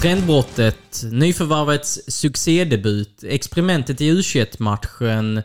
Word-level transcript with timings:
Trendbrottet, 0.00 1.04
nyförvärvets 1.12 2.00
succédebut, 2.06 3.24
experimentet 3.24 4.00
i 4.00 4.12
U21-matchen, 4.12 5.42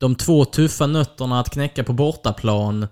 de 0.00 0.14
två 0.14 0.44
tuffa 0.44 0.86
nötterna 0.86 1.40
att 1.40 1.50
knäcka 1.50 1.84
på 1.84 1.92
bortaplan, 1.92 2.86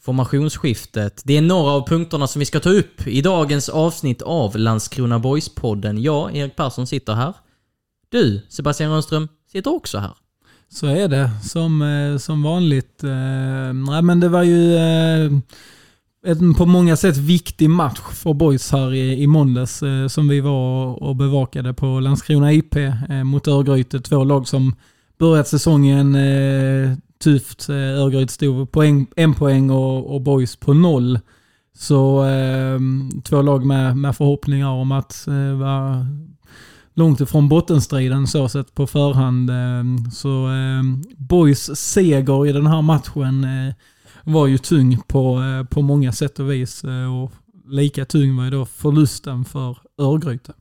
formationsskiftet. 0.00 1.22
Det 1.24 1.36
är 1.36 1.42
några 1.42 1.72
av 1.72 1.88
punkterna 1.88 2.26
som 2.26 2.40
vi 2.40 2.46
ska 2.46 2.60
ta 2.60 2.70
upp 2.70 3.06
i 3.06 3.22
dagens 3.22 3.68
avsnitt 3.68 4.22
av 4.22 4.56
Landskrona 4.56 5.18
Boys-podden. 5.18 5.98
Jag, 5.98 6.36
Erik 6.36 6.56
Persson, 6.56 6.86
sitter 6.86 7.14
här. 7.14 7.34
Du, 8.08 8.46
Sebastian 8.48 8.92
Rönnström, 8.92 9.28
sitter 9.52 9.74
också 9.74 9.98
här. 9.98 10.14
Så 10.68 10.86
är 10.86 11.08
det, 11.08 11.30
som, 11.42 11.82
eh, 11.82 12.18
som 12.18 12.42
vanligt. 12.42 13.04
Eh, 13.04 13.72
nej, 13.72 14.02
men 14.02 14.20
det 14.20 14.28
var 14.28 14.42
ju 14.42 14.76
eh, 14.76 15.30
en 16.22 16.54
på 16.54 16.66
många 16.66 16.96
sätt 16.96 17.16
viktig 17.16 17.70
match 17.70 18.00
för 18.12 18.34
boys 18.34 18.72
här 18.72 18.94
i, 18.94 19.22
i 19.22 19.26
måndags 19.26 19.82
eh, 19.82 20.06
som 20.06 20.28
vi 20.28 20.40
var 20.40 21.02
och 21.02 21.16
bevakade 21.16 21.74
på 21.74 22.00
Landskrona 22.00 22.52
IP 22.52 22.76
eh, 22.76 23.24
mot 23.24 23.48
Örgryte. 23.48 24.00
Två 24.00 24.24
lag 24.24 24.48
som 24.48 24.74
börjat 25.18 25.48
säsongen 25.48 26.14
eh, 26.14 26.96
tufft. 27.22 27.68
Eh, 27.68 27.76
Örgryte 27.76 28.32
stod 28.32 28.72
på 28.72 28.82
en, 28.82 29.06
en 29.16 29.34
poäng 29.34 29.70
och, 29.70 30.14
och 30.14 30.20
boys 30.20 30.56
på 30.56 30.74
noll. 30.74 31.18
Så 31.78 32.24
eh, 32.24 32.78
två 33.24 33.42
lag 33.42 33.66
med, 33.66 33.96
med 33.96 34.16
förhoppningar 34.16 34.68
om 34.68 34.92
att 34.92 35.26
eh, 35.26 35.58
vara 35.58 36.06
långt 36.94 37.20
ifrån 37.20 37.48
bottenstriden 37.48 38.26
så 38.26 38.48
sett 38.48 38.74
på 38.74 38.86
förhand. 38.86 39.50
Eh, 39.50 40.10
så 40.12 40.46
eh, 40.46 40.82
boys 41.16 41.76
seger 41.76 42.46
i 42.46 42.52
den 42.52 42.66
här 42.66 42.82
matchen 42.82 43.44
eh, 43.44 43.74
var 44.24 44.46
ju 44.46 44.58
tung 44.58 45.02
på, 45.08 45.40
eh, 45.40 45.64
på 45.64 45.82
många 45.82 46.12
sätt 46.12 46.38
och 46.38 46.50
vis. 46.50 46.84
Eh, 46.84 47.22
och 47.22 47.32
lika 47.68 48.04
tung 48.04 48.36
var 48.36 48.44
ju 48.44 48.50
då 48.50 48.66
förlusten 48.66 49.44
för 49.44 49.78
Örgryte. 49.98 50.52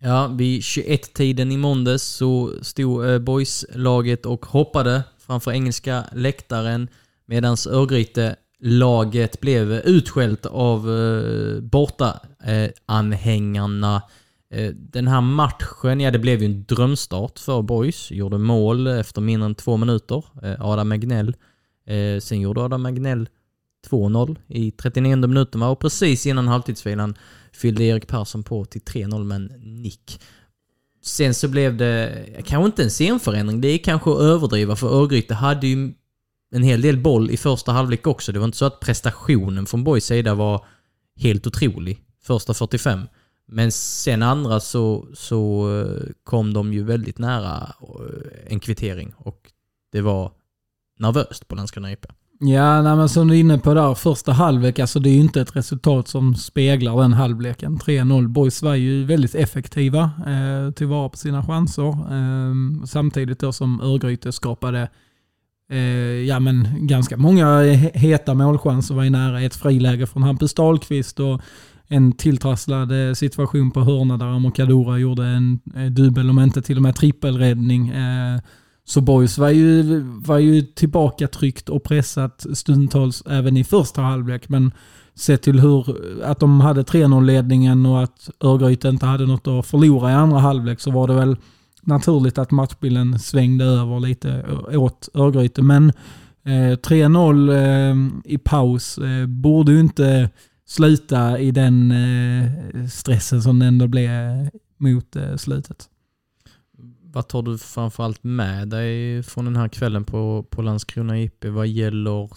Ja, 0.00 0.26
vid 0.26 0.60
21-tiden 0.60 1.52
i 1.52 1.56
måndags 1.56 2.02
så 2.02 2.52
stod 2.62 3.06
eh, 3.06 3.18
boys-laget 3.18 4.26
och 4.26 4.46
hoppade 4.46 5.02
framför 5.18 5.52
engelska 5.52 6.04
läktaren 6.12 6.88
medan 7.26 7.56
Örgryte-laget 7.70 9.40
blev 9.40 9.72
utskällt 9.72 10.46
av 10.46 10.90
eh, 10.90 11.60
borta-anhängarna. 11.60 14.02
Den 14.72 15.08
här 15.08 15.20
matchen, 15.20 16.00
ja 16.00 16.10
det 16.10 16.18
blev 16.18 16.42
ju 16.42 16.46
en 16.46 16.64
drömstart 16.64 17.38
för 17.38 17.62
boys. 17.62 18.10
Gjorde 18.10 18.38
mål 18.38 18.86
efter 18.86 19.20
mindre 19.20 19.46
än 19.46 19.54
två 19.54 19.76
minuter. 19.76 20.24
Adam 20.58 20.92
Egnell. 20.92 21.34
Eh, 21.86 22.20
sen 22.20 22.40
gjorde 22.40 22.60
Adam 22.60 22.82
Magnell 22.82 23.28
2-0 23.90 24.36
i 24.48 24.70
39 24.70 25.16
minuten 25.16 25.62
och 25.62 25.80
precis 25.80 26.26
innan 26.26 26.48
halvtidsvilan 26.48 27.14
fyllde 27.52 27.84
Erik 27.84 28.06
Persson 28.06 28.42
på 28.42 28.64
till 28.64 28.80
3-0 28.80 29.24
med 29.24 29.36
en 29.36 29.82
nick. 29.82 30.20
Sen 31.02 31.34
så 31.34 31.48
blev 31.48 31.76
det, 31.76 32.08
eh, 32.08 32.42
kanske 32.44 32.66
inte 32.66 32.82
en 32.82 32.90
scenförändring, 32.90 33.60
det 33.60 33.68
är 33.68 33.78
kanske 33.78 34.10
att 34.10 34.20
överdriva 34.20 34.76
för 34.76 35.02
Örgryte 35.02 35.34
hade 35.34 35.66
ju 35.66 35.94
en 36.54 36.62
hel 36.62 36.80
del 36.80 36.98
boll 36.98 37.30
i 37.30 37.36
första 37.36 37.72
halvlek 37.72 38.06
också. 38.06 38.32
Det 38.32 38.38
var 38.38 38.46
inte 38.46 38.58
så 38.58 38.64
att 38.64 38.80
prestationen 38.80 39.66
från 39.66 39.84
Boys 39.84 40.04
sida 40.04 40.34
var 40.34 40.64
helt 41.16 41.46
otrolig 41.46 42.02
första 42.22 42.54
45. 42.54 43.00
Men 43.46 43.72
sen 43.72 44.22
andra 44.22 44.60
så, 44.60 45.06
så 45.14 45.70
eh, 45.80 46.10
kom 46.24 46.54
de 46.54 46.72
ju 46.72 46.84
väldigt 46.84 47.18
nära 47.18 47.74
eh, 47.82 48.52
en 48.52 48.60
kvittering 48.60 49.14
och 49.16 49.52
det 49.92 50.00
var 50.00 50.32
nervöst 51.02 51.48
på 51.48 51.54
Landskrona 51.54 51.92
IP. 51.92 52.06
Ja, 52.44 52.82
nej, 52.82 52.96
men 52.96 53.08
som 53.08 53.28
du 53.28 53.34
är 53.34 53.40
inne 53.40 53.58
på 53.58 53.74
där, 53.74 53.94
första 53.94 54.32
halvlek, 54.32 54.78
alltså 54.78 55.00
det 55.00 55.10
är 55.10 55.14
ju 55.14 55.20
inte 55.20 55.40
ett 55.40 55.56
resultat 55.56 56.08
som 56.08 56.34
speglar 56.34 57.02
den 57.02 57.12
halvleken. 57.12 57.78
3-0. 57.78 58.28
Boys 58.28 58.62
var 58.62 58.74
ju 58.74 59.04
väldigt 59.04 59.34
effektiva, 59.34 60.10
eh, 60.26 60.72
tillvara 60.72 61.08
på 61.08 61.16
sina 61.16 61.44
chanser. 61.44 61.88
Eh, 61.88 62.54
samtidigt 62.84 63.38
då 63.38 63.52
som 63.52 63.80
Örgryte 63.80 64.32
skapade 64.32 64.88
eh, 65.70 65.78
ja, 66.26 66.40
men 66.40 66.86
ganska 66.86 67.16
många 67.16 67.60
heta 67.94 68.34
målchanser, 68.34 68.94
var 68.94 69.02
ju 69.02 69.10
nära 69.10 69.40
ett 69.40 69.54
friläge 69.54 70.06
från 70.06 70.22
Hampus 70.22 70.54
Dahlqvist 70.54 71.20
och 71.20 71.40
en 71.88 72.12
tilltrasslad 72.12 73.08
eh, 73.08 73.14
situation 73.14 73.70
på 73.70 73.80
hörna 73.80 74.16
där 74.16 74.26
Amokadora 74.26 74.98
gjorde 74.98 75.26
en 75.26 75.60
eh, 75.76 75.86
dubbel, 75.86 76.30
om 76.30 76.38
inte 76.38 76.62
till 76.62 76.76
och 76.76 76.82
med 76.82 76.96
trippelräddning. 76.96 77.88
Eh, 77.88 78.40
så 78.84 79.00
Boys 79.00 79.38
var 79.38 79.50
ju, 79.50 80.00
var 80.00 80.38
ju 80.38 80.62
tillbaka 80.62 81.28
tryckt 81.28 81.68
och 81.68 81.84
pressat 81.84 82.46
stundtals 82.52 83.22
även 83.26 83.56
i 83.56 83.64
första 83.64 84.02
halvlek. 84.02 84.48
Men 84.48 84.72
sett 85.14 85.42
till 85.42 85.60
hur, 85.60 85.86
att 86.24 86.40
de 86.40 86.60
hade 86.60 86.82
3-0-ledningen 86.82 87.86
och 87.86 88.02
att 88.02 88.30
Örgryte 88.40 88.88
inte 88.88 89.06
hade 89.06 89.26
något 89.26 89.46
att 89.46 89.66
förlora 89.66 90.10
i 90.10 90.14
andra 90.14 90.38
halvlek 90.38 90.80
så 90.80 90.90
var 90.90 91.08
det 91.08 91.14
väl 91.14 91.36
naturligt 91.82 92.38
att 92.38 92.50
matchbilden 92.50 93.18
svängde 93.18 93.64
över 93.64 94.00
lite 94.00 94.44
åt 94.72 95.08
Örgryte. 95.14 95.62
Men 95.62 95.88
eh, 96.44 96.76
3-0 96.78 97.52
eh, 97.52 97.96
i 98.24 98.38
paus 98.38 98.98
eh, 98.98 99.26
borde 99.26 99.72
ju 99.72 99.80
inte 99.80 100.30
sluta 100.66 101.38
i 101.38 101.50
den 101.50 101.90
eh, 101.92 102.86
stressen 102.86 103.42
som 103.42 103.58
det 103.58 103.66
ändå 103.66 103.86
blev 103.86 104.12
mot 104.78 105.16
eh, 105.16 105.36
slutet. 105.36 105.88
Vad 107.12 107.28
tar 107.28 107.42
du 107.42 107.58
framförallt 107.58 108.24
med 108.24 108.68
dig 108.68 109.22
från 109.22 109.44
den 109.44 109.56
här 109.56 109.68
kvällen 109.68 110.04
på, 110.04 110.46
på 110.50 110.62
Landskrona 110.62 111.20
IP 111.20 111.44
vad 111.44 111.66
gäller 111.66 112.30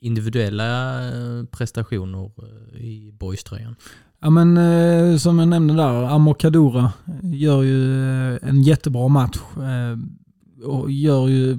individuella 0.00 1.00
eh, 1.06 1.44
prestationer 1.50 2.24
eh, 2.24 2.80
i 2.80 3.12
boyströjan? 3.12 3.76
Ja 4.20 4.30
men 4.30 4.56
eh, 4.56 5.16
som 5.16 5.38
jag 5.38 5.48
nämnde 5.48 5.74
där, 5.74 6.04
Amor 6.04 6.34
Kadura 6.34 6.92
gör 7.22 7.62
ju 7.62 8.02
eh, 8.02 8.38
en 8.48 8.62
jättebra 8.62 9.08
match. 9.08 9.38
och 10.64 10.90
gör 10.90 11.28
ju 11.28 11.58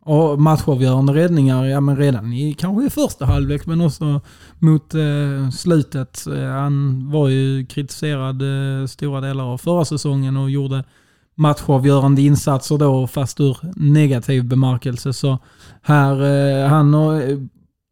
och 0.00 0.40
matchavgörande 0.40 1.14
räddningar 1.14 1.64
ja, 1.64 1.80
men 1.80 1.96
redan 1.96 2.32
i 2.32 2.54
kanske 2.54 2.86
i 2.86 2.90
första 2.90 3.26
halvlek 3.26 3.66
men 3.66 3.80
också 3.80 4.20
mot 4.58 4.94
eh, 4.94 5.50
slutet. 5.50 6.24
han 6.52 7.04
var 7.10 7.28
ju 7.28 7.66
kritiserad 7.66 8.42
eh, 8.42 8.86
stora 8.86 9.20
delar 9.20 9.44
av 9.44 9.58
förra 9.58 9.84
säsongen 9.84 10.36
och 10.36 10.50
gjorde 10.50 10.84
matchavgörande 11.34 12.22
insatser 12.22 12.78
då, 12.78 13.06
fast 13.06 13.40
ur 13.40 13.56
negativ 13.76 14.44
bemärkelse. 14.44 15.12
Så 15.12 15.38
här, 15.82 16.22
eh, 16.22 16.68
han 16.68 16.94
har, 16.94 17.22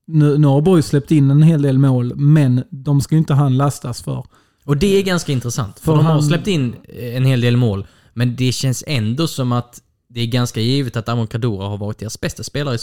nu, 0.07 0.39
nu 0.39 0.47
har 0.47 0.61
Borg 0.61 0.83
släppt 0.83 1.11
in 1.11 1.31
en 1.31 1.43
hel 1.43 1.63
del 1.63 1.79
mål, 1.79 2.15
men 2.17 2.65
de 2.71 3.01
ska 3.01 3.15
ju 3.15 3.19
inte 3.19 3.35
han 3.35 3.57
lastas 3.57 4.03
för. 4.03 4.25
Och 4.65 4.77
det 4.77 4.99
är 4.99 5.03
ganska 5.03 5.33
intressant, 5.33 5.79
för, 5.79 5.85
för 5.85 5.97
de 5.97 6.05
han, 6.05 6.15
har 6.15 6.23
släppt 6.23 6.47
in 6.47 6.75
en 6.89 7.25
hel 7.25 7.41
del 7.41 7.57
mål, 7.57 7.87
men 8.15 8.37
det 8.37 8.53
känns 8.53 8.85
ändå 8.87 9.27
som 9.27 9.53
att 9.53 9.83
det 10.15 10.21
är 10.21 10.27
ganska 10.27 10.61
givet 10.61 10.97
att 10.97 11.09
Amon 11.09 11.27
Kadura 11.27 11.69
har 11.69 11.79
varit 11.79 11.99
deras 11.99 12.21
bästa 12.21 12.43
spelare 12.43 12.75
i 12.75 12.79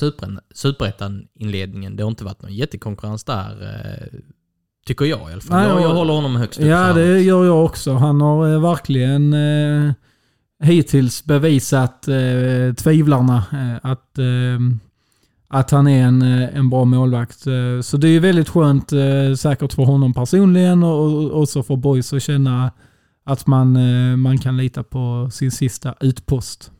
Superettan-inledningen. 0.56 1.96
Det 1.96 2.03
har 2.03 2.09
inte 2.09 2.23
varit 2.23 2.41
någon 2.41 2.53
jättekonkurrens 2.53 3.23
där, 3.23 3.61
eh, 3.61 4.20
tycker 4.85 5.06
jag 5.06 5.29
i 5.29 5.34
alla 5.34 5.41
fall. 5.41 5.58
Nej, 5.58 5.67
jag, 5.67 5.82
jag 5.82 5.96
håller 5.96 6.14
honom 6.14 6.35
högst 6.35 6.59
upp. 6.59 6.66
Ja, 6.66 6.94
det 6.94 7.22
gör 7.22 7.46
jag 7.46 7.66
också. 7.66 7.94
Han 7.94 8.22
har 8.22 8.53
eh, 8.53 8.61
verkligen 8.61 9.34
hittills 10.64 11.26
bevisat 11.26 12.08
eh, 12.08 12.73
tvivlarna 12.78 13.44
eh, 13.52 13.91
att, 13.91 14.17
eh, 14.17 14.59
att 15.47 15.72
han 15.72 15.88
är 15.88 16.03
en, 16.03 16.22
eh, 16.22 16.58
en 16.58 16.70
bra 16.70 16.85
målvakt. 16.85 17.47
Eh, 17.47 17.82
så 17.82 17.97
det 17.97 18.08
är 18.08 18.20
väldigt 18.20 18.50
skönt, 18.50 18.91
eh, 18.91 19.34
säkert 19.38 19.73
för 19.73 19.84
honom 19.84 20.14
personligen 20.14 20.84
och 20.84 21.41
också 21.41 21.64
för 21.64 21.76
Boys 21.76 22.14
att 22.14 22.23
känna 22.23 22.72
att 23.23 23.47
man, 23.47 23.76
eh, 23.76 24.17
man 24.17 24.38
kan 24.38 24.58
lita 24.58 24.84
på 24.84 25.29
sin 25.32 25.52
sista 25.52 25.96
utpost. 26.00 26.72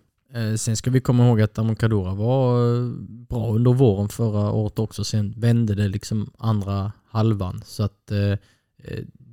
Sen 0.58 0.78
ska 0.78 0.92
vi 0.92 1.02
komma 1.02 1.28
ihåg 1.28 1.42
att 1.42 1.60
Amokadora 1.60 2.14
var 2.14 2.54
bra 3.30 3.54
under 3.54 3.74
våren 3.74 4.10
förra 4.10 4.52
året 4.52 4.80
också. 4.80 5.04
Sen 5.04 5.34
vände 5.38 5.76
det 5.76 5.88
liksom 5.88 6.30
andra 6.38 6.92
halvan. 7.12 7.62
Så 7.66 7.84
att 7.84 8.12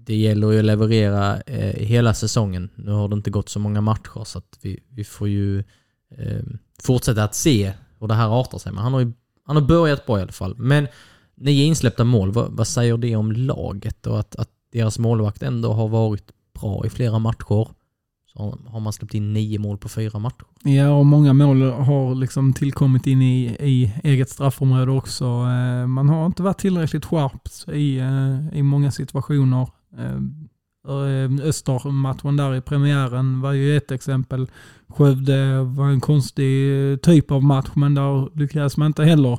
det 0.06 0.16
gäller 0.16 0.52
ju 0.52 0.58
att 0.58 0.64
leverera 0.64 1.40
eh, 1.40 1.86
hela 1.86 2.14
säsongen. 2.14 2.70
Nu 2.74 2.90
har 2.90 3.08
det 3.08 3.14
inte 3.14 3.30
gått 3.30 3.48
så 3.48 3.58
många 3.58 3.80
matcher 3.80 4.24
så 4.24 4.38
att 4.38 4.58
vi, 4.62 4.80
vi 4.90 5.04
får 5.04 5.28
ju 5.28 5.58
eh, 6.18 6.42
fortsätta 6.82 7.24
att 7.24 7.34
se 7.34 7.72
hur 8.00 8.06
det 8.06 8.14
här 8.14 8.40
artar 8.40 8.58
sig. 8.58 8.72
Men 8.72 8.82
han 8.82 8.92
har 8.92 9.00
ju 9.00 9.12
han 9.46 9.56
har 9.56 9.62
börjat 9.62 10.06
bra 10.06 10.18
i 10.18 10.22
alla 10.22 10.32
fall. 10.32 10.54
Men 10.58 10.88
nio 11.34 11.64
insläppta 11.64 12.04
mål, 12.04 12.32
vad, 12.32 12.52
vad 12.52 12.68
säger 12.68 12.96
det 12.96 13.16
om 13.16 13.32
laget 13.32 14.06
och 14.06 14.20
att, 14.20 14.36
att 14.36 14.48
deras 14.72 14.98
målvakt 14.98 15.42
ändå 15.42 15.72
har 15.72 15.88
varit 15.88 16.30
bra 16.60 16.86
i 16.86 16.90
flera 16.90 17.18
matcher? 17.18 17.68
Så 18.26 18.58
har 18.66 18.80
man 18.80 18.92
släppt 18.92 19.14
in 19.14 19.32
nio 19.32 19.58
mål 19.58 19.78
på 19.78 19.88
fyra 19.88 20.18
matcher. 20.18 20.46
Ja, 20.62 20.90
och 20.90 21.06
många 21.06 21.32
mål 21.32 21.62
har 21.62 22.14
liksom 22.14 22.52
tillkommit 22.52 23.06
in 23.06 23.22
i, 23.22 23.56
i 23.60 23.92
eget 24.04 24.30
straffområde 24.30 24.92
också. 24.92 25.24
Eh, 25.24 25.86
man 25.86 26.08
har 26.08 26.26
inte 26.26 26.42
varit 26.42 26.58
tillräckligt 26.58 27.04
skärpt 27.04 27.68
i, 27.72 27.98
eh, 27.98 28.58
i 28.58 28.62
många 28.62 28.90
situationer. 28.90 29.68
Eh, 29.98 30.16
eh, 30.88 31.48
Östermatchen 31.48 32.36
där 32.36 32.54
i 32.54 32.60
premiären 32.60 33.40
var 33.40 33.52
ju 33.52 33.76
ett 33.76 33.90
exempel. 33.90 34.50
Skövde 34.88 35.62
var 35.62 35.88
en 35.88 36.00
konstig 36.00 36.90
eh, 36.92 36.96
typ 36.96 37.30
av 37.30 37.44
match, 37.44 37.70
men 37.74 37.94
där 37.94 38.38
lyckades 38.38 38.76
man 38.76 38.86
inte 38.86 39.04
heller 39.04 39.38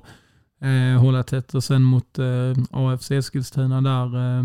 eh, 0.62 1.02
hålla 1.02 1.24
tätt. 1.24 1.56
Och 1.56 1.64
sen 1.64 1.84
mot 1.84 2.20
eh, 2.20 2.64
AFC 2.72 3.12
Eskilstuna 3.12 3.82
där, 3.82 4.06
eh, 4.06 4.44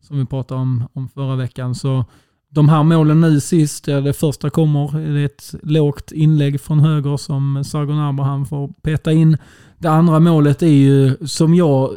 som 0.00 0.18
vi 0.18 0.26
pratade 0.26 0.60
om, 0.60 0.88
om 0.92 1.08
förra 1.08 1.36
veckan, 1.36 1.74
så 1.74 2.04
de 2.50 2.68
här 2.68 2.82
målen 2.82 3.20
nu 3.20 3.40
sist, 3.40 3.84
det 3.84 4.12
första 4.12 4.50
kommer, 4.50 5.12
det 5.12 5.20
är 5.20 5.24
ett 5.24 5.54
lågt 5.62 6.12
inlägg 6.12 6.60
från 6.60 6.80
höger 6.80 7.16
som 7.16 7.64
Sargon 7.64 7.98
Abraham 7.98 8.46
får 8.46 8.68
peta 8.82 9.12
in. 9.12 9.36
Det 9.78 9.88
andra 9.88 10.20
målet 10.20 10.62
är 10.62 10.66
ju, 10.66 11.16
som 11.26 11.54
jag 11.54 11.90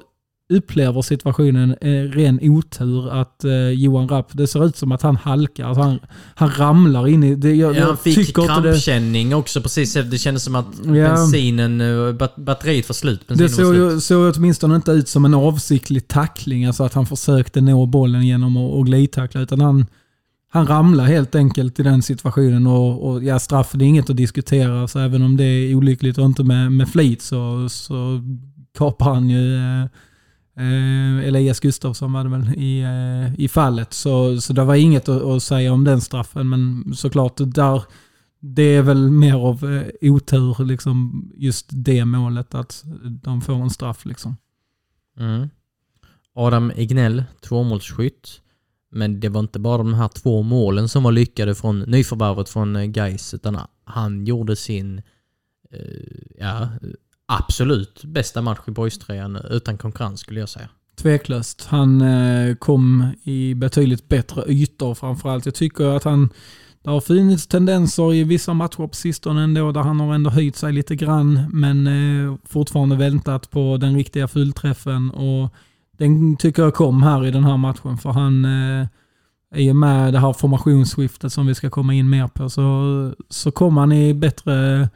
upplever 0.51 1.01
situationen 1.01 1.75
eh, 1.81 1.89
ren 1.91 2.39
otur 2.41 3.09
att 3.09 3.43
eh, 3.43 3.69
Johan 3.69 4.07
Rapp, 4.07 4.29
det 4.33 4.47
ser 4.47 4.65
ut 4.65 4.77
som 4.77 4.91
att 4.91 5.01
han 5.01 5.15
halkar. 5.15 5.65
Alltså 5.65 5.81
han, 5.81 5.99
han 6.35 6.51
ramlar 6.57 7.07
in 7.07 7.23
i... 7.23 7.35
Det, 7.35 7.55
jag, 7.55 7.75
ja, 7.75 7.85
han 7.85 7.97
fick 7.97 8.35
krampkänning 8.35 9.29
det, 9.29 9.35
också 9.35 9.61
precis. 9.61 9.93
Det 9.93 10.17
kändes 10.17 10.43
som 10.43 10.55
att 10.55 10.65
ja, 10.85 10.91
bensinen, 10.91 11.81
eh, 11.81 12.13
bat, 12.13 12.35
batteriet 12.35 12.89
var 12.89 12.93
slut. 12.93 13.21
Det 13.27 13.49
såg, 13.49 13.75
slut. 13.75 14.03
såg 14.03 14.33
åtminstone 14.35 14.75
inte 14.75 14.91
ut 14.91 15.07
som 15.07 15.25
en 15.25 15.33
avsiktlig 15.33 16.07
tackling, 16.07 16.65
alltså 16.65 16.83
att 16.83 16.93
han 16.93 17.05
försökte 17.05 17.61
nå 17.61 17.85
bollen 17.85 18.27
genom 18.27 18.57
att, 18.57 18.79
att 18.79 18.85
glidtackla, 18.85 19.41
utan 19.41 19.61
han, 19.61 19.85
han 20.49 20.67
ramlar 20.67 21.05
helt 21.05 21.35
enkelt 21.35 21.79
i 21.79 21.83
den 21.83 22.01
situationen 22.01 22.67
och, 22.67 23.09
och 23.09 23.23
ja, 23.23 23.39
straffen 23.39 23.81
är 23.81 23.85
inget 23.85 24.09
att 24.09 24.17
diskutera. 24.17 24.87
Så 24.87 24.99
även 24.99 25.21
om 25.21 25.37
det 25.37 25.43
är 25.43 25.75
olyckligt 25.75 26.17
och 26.17 26.25
inte 26.25 26.43
med, 26.43 26.71
med 26.71 26.89
flit 26.89 27.21
så, 27.21 27.69
så 27.69 28.21
kapar 28.77 29.13
han 29.13 29.29
ju 29.29 29.55
eh, 29.55 29.85
Eh, 30.57 31.27
Elias 31.27 31.59
Gustafsson 31.59 32.13
var 32.13 32.23
det 32.23 32.29
väl 32.29 32.53
i, 32.57 32.81
eh, 32.81 33.39
i 33.39 33.47
fallet. 33.47 33.93
Så, 33.93 34.41
så 34.41 34.53
det 34.53 34.63
var 34.63 34.75
inget 34.75 35.09
att, 35.09 35.21
att, 35.21 35.43
säga 35.43 35.73
om 35.73 35.83
den 35.83 36.01
straffen. 36.01 36.49
Men 36.49 36.93
såklart, 36.95 37.33
där, 37.37 37.83
det 38.39 38.63
är 38.75 38.81
väl 38.81 39.11
mer 39.11 39.35
av 39.35 39.73
eh, 39.73 40.11
otur, 40.11 40.65
liksom, 40.65 41.25
just 41.35 41.67
det 41.71 42.05
målet, 42.05 42.55
att 42.55 42.83
de 43.03 43.41
får 43.41 43.53
en 43.53 43.69
straff. 43.69 44.05
Liksom. 44.05 44.37
Mm. 45.19 45.49
Adam 46.33 46.71
Ignell, 46.75 47.23
tvåmålsskytt. 47.41 48.41
Men 48.91 49.19
det 49.19 49.29
var 49.29 49.39
inte 49.39 49.59
bara 49.59 49.77
de 49.77 49.93
här 49.93 50.07
två 50.07 50.41
målen 50.41 50.89
som 50.89 51.03
var 51.03 51.11
lyckade 51.11 51.55
från 51.55 51.79
nyförvärvet 51.79 52.49
från 52.49 52.75
eh, 52.75 52.85
Gais 52.85 53.33
utan 53.33 53.57
han 53.83 54.25
gjorde 54.25 54.55
sin 54.55 55.01
eh, 55.71 55.81
ja, 56.37 56.69
absolut 57.31 58.03
bästa 58.03 58.41
match 58.41 58.59
i 58.67 58.71
boyströjan 58.71 59.35
utan 59.49 59.77
konkurrens 59.77 60.19
skulle 60.19 60.39
jag 60.39 60.49
säga. 60.49 60.69
Tveklöst. 60.95 61.65
Han 61.69 62.01
eh, 62.01 62.55
kom 62.55 63.11
i 63.23 63.53
betydligt 63.53 64.07
bättre 64.07 64.43
ytor 64.47 64.95
framförallt. 64.95 65.45
Jag 65.45 65.55
tycker 65.55 65.85
att 65.85 66.03
han 66.03 66.29
det 66.83 66.89
har 66.89 67.01
funnits 67.01 67.47
tendenser 67.47 68.13
i 68.13 68.23
vissa 68.23 68.53
matcher 68.53 68.87
på 68.87 68.95
sistone 68.95 69.43
ändå 69.43 69.71
där 69.71 69.81
han 69.81 69.99
har 69.99 70.15
ändå 70.15 70.29
höjt 70.29 70.55
sig 70.55 70.73
lite 70.73 70.95
grann 70.95 71.39
men 71.51 71.87
eh, 71.87 72.35
fortfarande 72.45 72.95
väntat 72.95 73.51
på 73.51 73.77
den 73.77 73.95
riktiga 73.95 74.27
fullträffen 74.27 75.11
och 75.11 75.53
den 75.97 76.37
tycker 76.37 76.63
jag 76.63 76.73
kom 76.73 77.03
här 77.03 77.25
i 77.25 77.31
den 77.31 77.43
här 77.43 77.57
matchen 77.57 77.97
för 77.97 78.09
han 78.09 78.45
eh, 78.45 78.87
i 79.55 79.71
och 79.71 79.75
med 79.75 80.13
det 80.13 80.19
här 80.19 80.33
formationsskiftet 80.33 81.33
som 81.33 81.47
vi 81.47 81.55
ska 81.55 81.69
komma 81.69 81.93
in 81.93 82.09
mer 82.09 82.27
på 82.27 82.49
så, 82.49 83.13
så 83.29 83.51
kom 83.51 83.77
han 83.77 83.91
i 83.91 84.13
bättre 84.13 84.89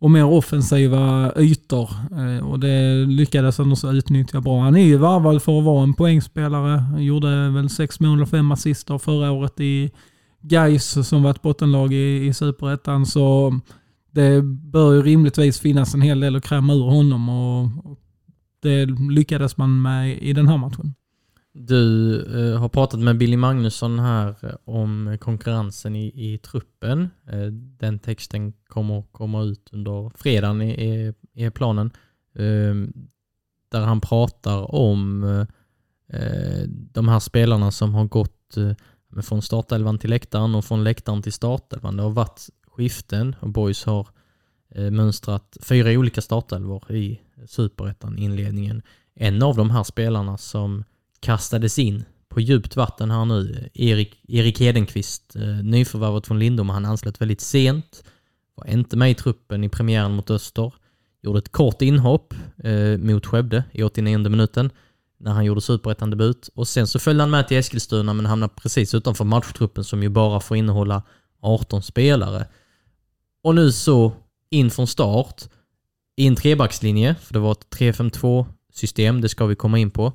och 0.00 0.10
mer 0.10 0.24
offensiva 0.24 1.32
ytor. 1.36 1.90
Eh, 2.12 2.46
och 2.46 2.60
det 2.60 2.94
lyckades 3.06 3.58
han 3.58 3.72
också 3.72 3.92
utnyttja 3.92 4.40
bra. 4.40 4.60
Han 4.60 4.76
är 4.76 4.84
ju 4.84 4.96
varvad 4.96 5.42
för 5.42 5.58
att 5.58 5.64
vara 5.64 5.82
en 5.82 5.94
poängspelare. 5.94 6.78
Han 6.78 7.04
gjorde 7.04 7.50
väl 7.50 7.70
sex 7.70 8.00
mål 8.00 8.22
och 8.22 8.28
fem 8.28 8.52
assister 8.52 8.98
förra 8.98 9.30
året 9.30 9.60
i 9.60 9.90
Gais 10.42 11.08
som 11.08 11.22
var 11.22 11.30
ett 11.30 11.42
bottenlag 11.42 11.92
i, 11.92 12.26
i 12.26 12.34
Superettan. 12.34 13.06
Så 13.06 13.54
det 14.10 14.42
bör 14.42 14.92
ju 14.92 15.02
rimligtvis 15.02 15.60
finnas 15.60 15.94
en 15.94 16.02
hel 16.02 16.20
del 16.20 16.36
att 16.36 16.44
kräma 16.44 16.74
ur 16.74 16.90
honom 16.90 17.28
och 17.28 17.68
det 18.62 18.86
lyckades 19.10 19.56
man 19.56 19.82
med 19.82 20.22
i 20.22 20.32
den 20.32 20.48
här 20.48 20.58
matchen. 20.58 20.94
Du 21.52 22.14
eh, 22.38 22.60
har 22.60 22.68
pratat 22.68 23.00
med 23.00 23.18
Billy 23.18 23.36
Magnusson 23.36 23.98
här 23.98 24.36
eh, 24.42 24.54
om 24.64 25.18
konkurrensen 25.20 25.96
i, 25.96 26.32
i 26.34 26.38
truppen. 26.38 27.10
Eh, 27.26 27.46
den 27.52 27.98
texten 27.98 28.52
kommer 28.52 29.02
komma 29.12 29.42
ut 29.42 29.70
under 29.72 30.10
fredagen 30.14 30.62
i, 30.62 30.70
i, 30.70 31.12
i 31.46 31.50
planen. 31.50 31.90
Eh, 32.34 32.74
där 33.68 33.80
han 33.80 34.00
pratar 34.00 34.74
om 34.74 35.24
eh, 35.24 35.46
eh, 36.20 36.62
de 36.68 37.08
här 37.08 37.20
spelarna 37.20 37.70
som 37.70 37.94
har 37.94 38.04
gått 38.04 38.56
eh, 38.56 39.22
från 39.22 39.42
startelvan 39.42 39.98
till 39.98 40.10
läktaren 40.10 40.54
och 40.54 40.64
från 40.64 40.84
läktaren 40.84 41.22
till 41.22 41.32
startelvan. 41.32 41.96
Det 41.96 42.02
har 42.02 42.10
varit 42.10 42.48
skiften 42.66 43.36
och 43.40 43.48
Boys 43.48 43.84
har 43.84 44.08
eh, 44.74 44.90
mönstrat 44.90 45.56
fyra 45.60 45.90
olika 45.90 46.20
startelvor 46.20 46.92
i 46.92 47.20
superettan 47.46 48.18
inledningen. 48.18 48.82
En 49.14 49.42
av 49.42 49.56
de 49.56 49.70
här 49.70 49.84
spelarna 49.84 50.38
som 50.38 50.84
kastades 51.20 51.78
in 51.78 52.04
på 52.28 52.40
djupt 52.40 52.76
vatten 52.76 53.10
här 53.10 53.24
nu. 53.24 53.68
Erik, 53.74 54.20
Erik 54.28 54.60
Hedenqvist, 54.60 55.36
eh, 55.36 55.42
nyförvärvet 55.42 56.26
från 56.26 56.38
Lindom, 56.38 56.68
han 56.68 56.84
anslöt 56.84 57.20
väldigt 57.20 57.40
sent. 57.40 58.04
Var 58.54 58.66
inte 58.66 58.96
med 58.96 59.10
i 59.10 59.14
truppen 59.14 59.64
i 59.64 59.68
premiären 59.68 60.12
mot 60.12 60.30
Öster. 60.30 60.72
Gjorde 61.22 61.38
ett 61.38 61.52
kort 61.52 61.82
inhopp 61.82 62.34
eh, 62.64 62.98
mot 62.98 63.26
Skövde 63.26 63.64
i 63.72 63.82
89 63.82 64.18
minuten 64.18 64.70
när 65.18 65.32
han 65.32 65.44
gjorde 65.44 65.60
superettan-debut. 65.60 66.50
Och 66.54 66.68
sen 66.68 66.86
så 66.86 66.98
följde 66.98 67.22
han 67.22 67.30
med 67.30 67.48
till 67.48 67.56
Eskilstuna 67.56 68.12
men 68.14 68.26
hamnade 68.26 68.52
precis 68.56 68.94
utanför 68.94 69.24
matchtruppen 69.24 69.84
som 69.84 70.02
ju 70.02 70.08
bara 70.08 70.40
får 70.40 70.56
innehålla 70.56 71.02
18 71.40 71.82
spelare. 71.82 72.46
Och 73.42 73.54
nu 73.54 73.72
så 73.72 74.12
in 74.50 74.70
från 74.70 74.86
start 74.86 75.42
i 76.16 76.26
en 76.26 76.36
trebackslinje, 76.36 77.14
för 77.14 77.34
det 77.34 77.40
var 77.40 77.52
ett 77.52 77.66
3-5-2 77.70 78.46
system, 78.72 79.20
det 79.20 79.28
ska 79.28 79.46
vi 79.46 79.54
komma 79.54 79.78
in 79.78 79.90
på. 79.90 80.12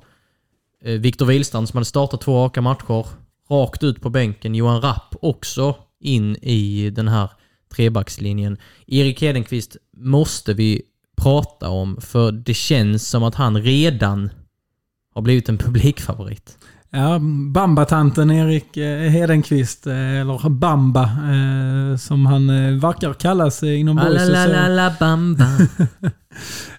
Eh, 0.84 0.92
Viktor 0.92 1.26
Wihlstrand 1.26 1.68
som 1.68 1.76
hade 1.76 1.84
startat 1.84 2.20
två 2.20 2.44
raka 2.44 2.60
matcher, 2.60 3.06
rakt 3.50 3.82
ut 3.82 4.00
på 4.00 4.10
bänken. 4.10 4.54
Johan 4.54 4.80
Rapp 4.80 5.14
också 5.20 5.74
in 6.00 6.36
i 6.36 6.90
den 6.90 7.08
här 7.08 7.30
trebackslinjen. 7.76 8.58
Erik 8.86 9.22
Hedenqvist 9.22 9.76
måste 9.96 10.54
vi 10.54 10.82
prata 11.16 11.68
om, 11.68 12.00
för 12.00 12.32
det 12.32 12.54
känns 12.54 13.08
som 13.08 13.22
att 13.22 13.34
han 13.34 13.62
redan 13.62 14.30
har 15.14 15.22
blivit 15.22 15.48
en 15.48 15.58
publikfavorit. 15.58 16.58
Ja, 16.96 17.18
Bamba-tanten 17.52 18.30
Erik 18.30 18.76
eh, 18.76 19.10
Hedenqvist, 19.12 19.86
eh, 19.86 20.20
eller 20.20 20.48
Bamba, 20.48 21.10
som 21.98 22.26
han 22.26 22.46
verkar 22.80 23.12
kallas 23.12 23.62
inom 23.62 23.96
boys. 23.96 24.98
Bamba. 25.00 25.44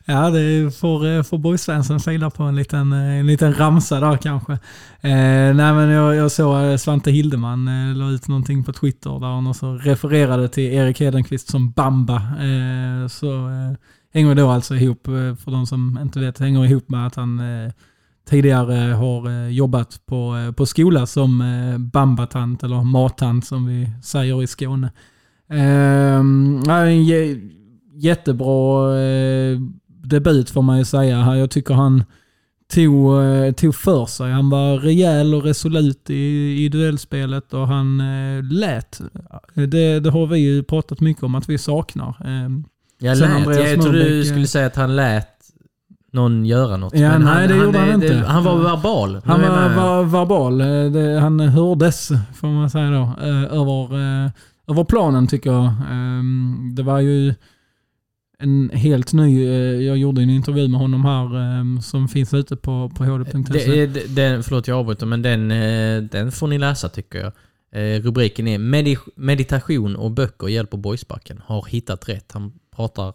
Ja, 0.10 0.30
det 0.30 0.76
får, 0.76 1.08
eh, 1.08 1.24
får 1.24 1.38
boysfansen 1.38 2.00
fila 2.00 2.30
på 2.30 2.44
en 2.44 2.56
liten, 2.56 2.94
eh, 2.94 3.20
en 3.20 3.28
liten 3.28 3.54
ramsa 3.54 4.00
där 4.00 4.18
kanske. 4.18 4.54
Eh, 5.02 5.56
nej, 5.56 5.74
men 5.74 5.90
jag, 5.90 6.16
jag 6.16 6.32
såg 6.32 6.64
eh, 6.64 6.78
Svante 6.78 7.12
Hildeman 7.12 7.68
eh, 7.68 7.96
la 7.96 8.10
ut 8.10 8.28
någonting 8.28 8.64
på 8.64 8.74
Twitter 8.74 9.20
där 9.20 9.28
han 9.28 9.48
också 9.48 9.74
refererade 9.74 10.50
till 10.50 10.74
Erik 10.74 11.00
Hedenqvist 11.00 11.50
som 11.50 11.72
Bamba. 11.72 12.16
Eh, 12.16 13.08
så 13.08 13.48
eh, 13.48 13.78
hänger 14.14 14.36
då 14.36 14.50
alltså 14.50 14.76
ihop, 14.76 15.06
för 15.44 15.52
de 15.52 15.68
som 15.68 16.00
inte 16.02 16.20
vet, 16.20 16.40
hänger 16.40 16.66
ihop 16.66 16.90
med 16.90 17.08
att 17.08 17.16
han 17.16 17.40
eh, 17.40 17.72
tidigare 18.30 18.94
har 18.94 19.50
jobbat 19.50 20.02
på, 20.06 20.54
på 20.58 20.66
skola 20.66 21.06
som 21.06 21.42
eh, 21.42 21.78
bambatant 21.78 22.64
eller 22.64 22.84
mattant 22.84 23.46
som 23.46 23.66
vi 23.66 23.90
säger 24.04 24.44
i 24.44 24.48
Skåne. 24.48 24.92
Eh, 25.50 26.24
jättebra 27.94 28.92
debut 29.88 30.50
får 30.50 30.62
man 30.62 30.78
ju 30.78 30.86
säga. 30.86 31.36
Jag 31.36 31.52
tycker 31.52 31.74
han 31.74 32.04
tog, 32.74 33.24
eh, 33.24 33.52
tog 33.52 33.76
för 33.76 34.06
sig. 34.06 34.32
Han 34.32 34.50
var 34.50 34.78
rejäl 34.78 35.36
och 35.36 35.44
resolut 35.44 36.10
i, 36.10 36.64
i 36.66 36.70
duellspelet 36.70 37.54
och 37.54 37.68
han 37.68 38.00
eh, 38.00 38.44
lät. 38.44 39.02
Det, 39.54 40.00
det 40.00 40.10
har 40.10 40.28
vi 40.28 40.40
ju 40.40 40.64
pratat 40.64 41.00
mycket 41.00 41.24
om 41.24 41.36
att 41.36 41.50
vi 41.50 41.58
saknar. 41.58 42.08
Eh, 42.08 42.50
jag 43.00 43.18
lät? 43.18 43.30
Andreas 43.30 43.70
jag 43.70 43.82
trodde 43.82 44.04
du 44.04 44.24
skulle 44.24 44.48
säga 44.48 44.68
att 44.68 44.76
han 44.76 44.96
lät 44.96 45.37
någon 46.12 46.46
göra 46.46 46.78
något. 46.78 46.94
Ja, 46.94 47.10
men 47.10 47.22
nej, 47.22 47.34
han, 47.34 47.48
det 47.48 47.66
gjorde 47.66 47.80
han, 47.80 47.90
han 47.90 48.04
inte. 48.04 48.16
han 48.16 48.44
var 48.44 48.58
verbal. 48.58 49.22
Han 49.26 49.42
var, 49.42 49.76
var 49.76 50.04
verbal. 50.04 50.58
Det, 50.94 51.20
han 51.20 51.40
hördes, 51.40 52.10
får 52.36 52.48
man 52.48 52.70
säga 52.70 52.90
då, 52.90 53.14
över, 53.52 53.96
över 54.68 54.84
planen 54.84 55.28
tycker 55.28 55.52
jag. 55.52 55.74
Det 56.76 56.84
var 56.84 57.00
ju 57.00 57.34
en 58.40 58.70
helt 58.74 59.14
ny, 59.14 59.46
eh, 59.46 59.82
jag 59.82 59.98
gjorde 59.98 60.22
en 60.22 60.30
intervju 60.30 60.68
med 60.68 60.80
honom 60.80 61.06
här 61.06 61.26
eh, 61.26 61.80
som 61.80 62.08
finns 62.08 62.34
ute 62.34 62.56
på, 62.56 62.92
på 62.96 63.04
hd.se. 63.04 63.86
Den, 63.86 64.44
förlåt 64.44 64.68
jag 64.68 64.78
avbryter, 64.78 65.06
men 65.06 65.22
den, 65.22 65.52
eh, 65.52 66.02
den 66.02 66.32
får 66.32 66.48
ni 66.48 66.58
läsa 66.58 66.90
tycker 66.90 67.20
jag. 67.20 67.32
Eh, 67.72 68.02
Rubriken 68.02 68.48
är 68.48 68.58
Medi 68.58 68.98
Meditation 69.16 69.96
och 69.96 70.12
böcker 70.12 70.48
hjälper 70.48 70.78
boysbacken. 70.78 71.42
Har 71.46 71.66
hittat 71.66 72.10
rätt. 72.10 72.32
Han 72.32 72.54
pratar 72.76 73.14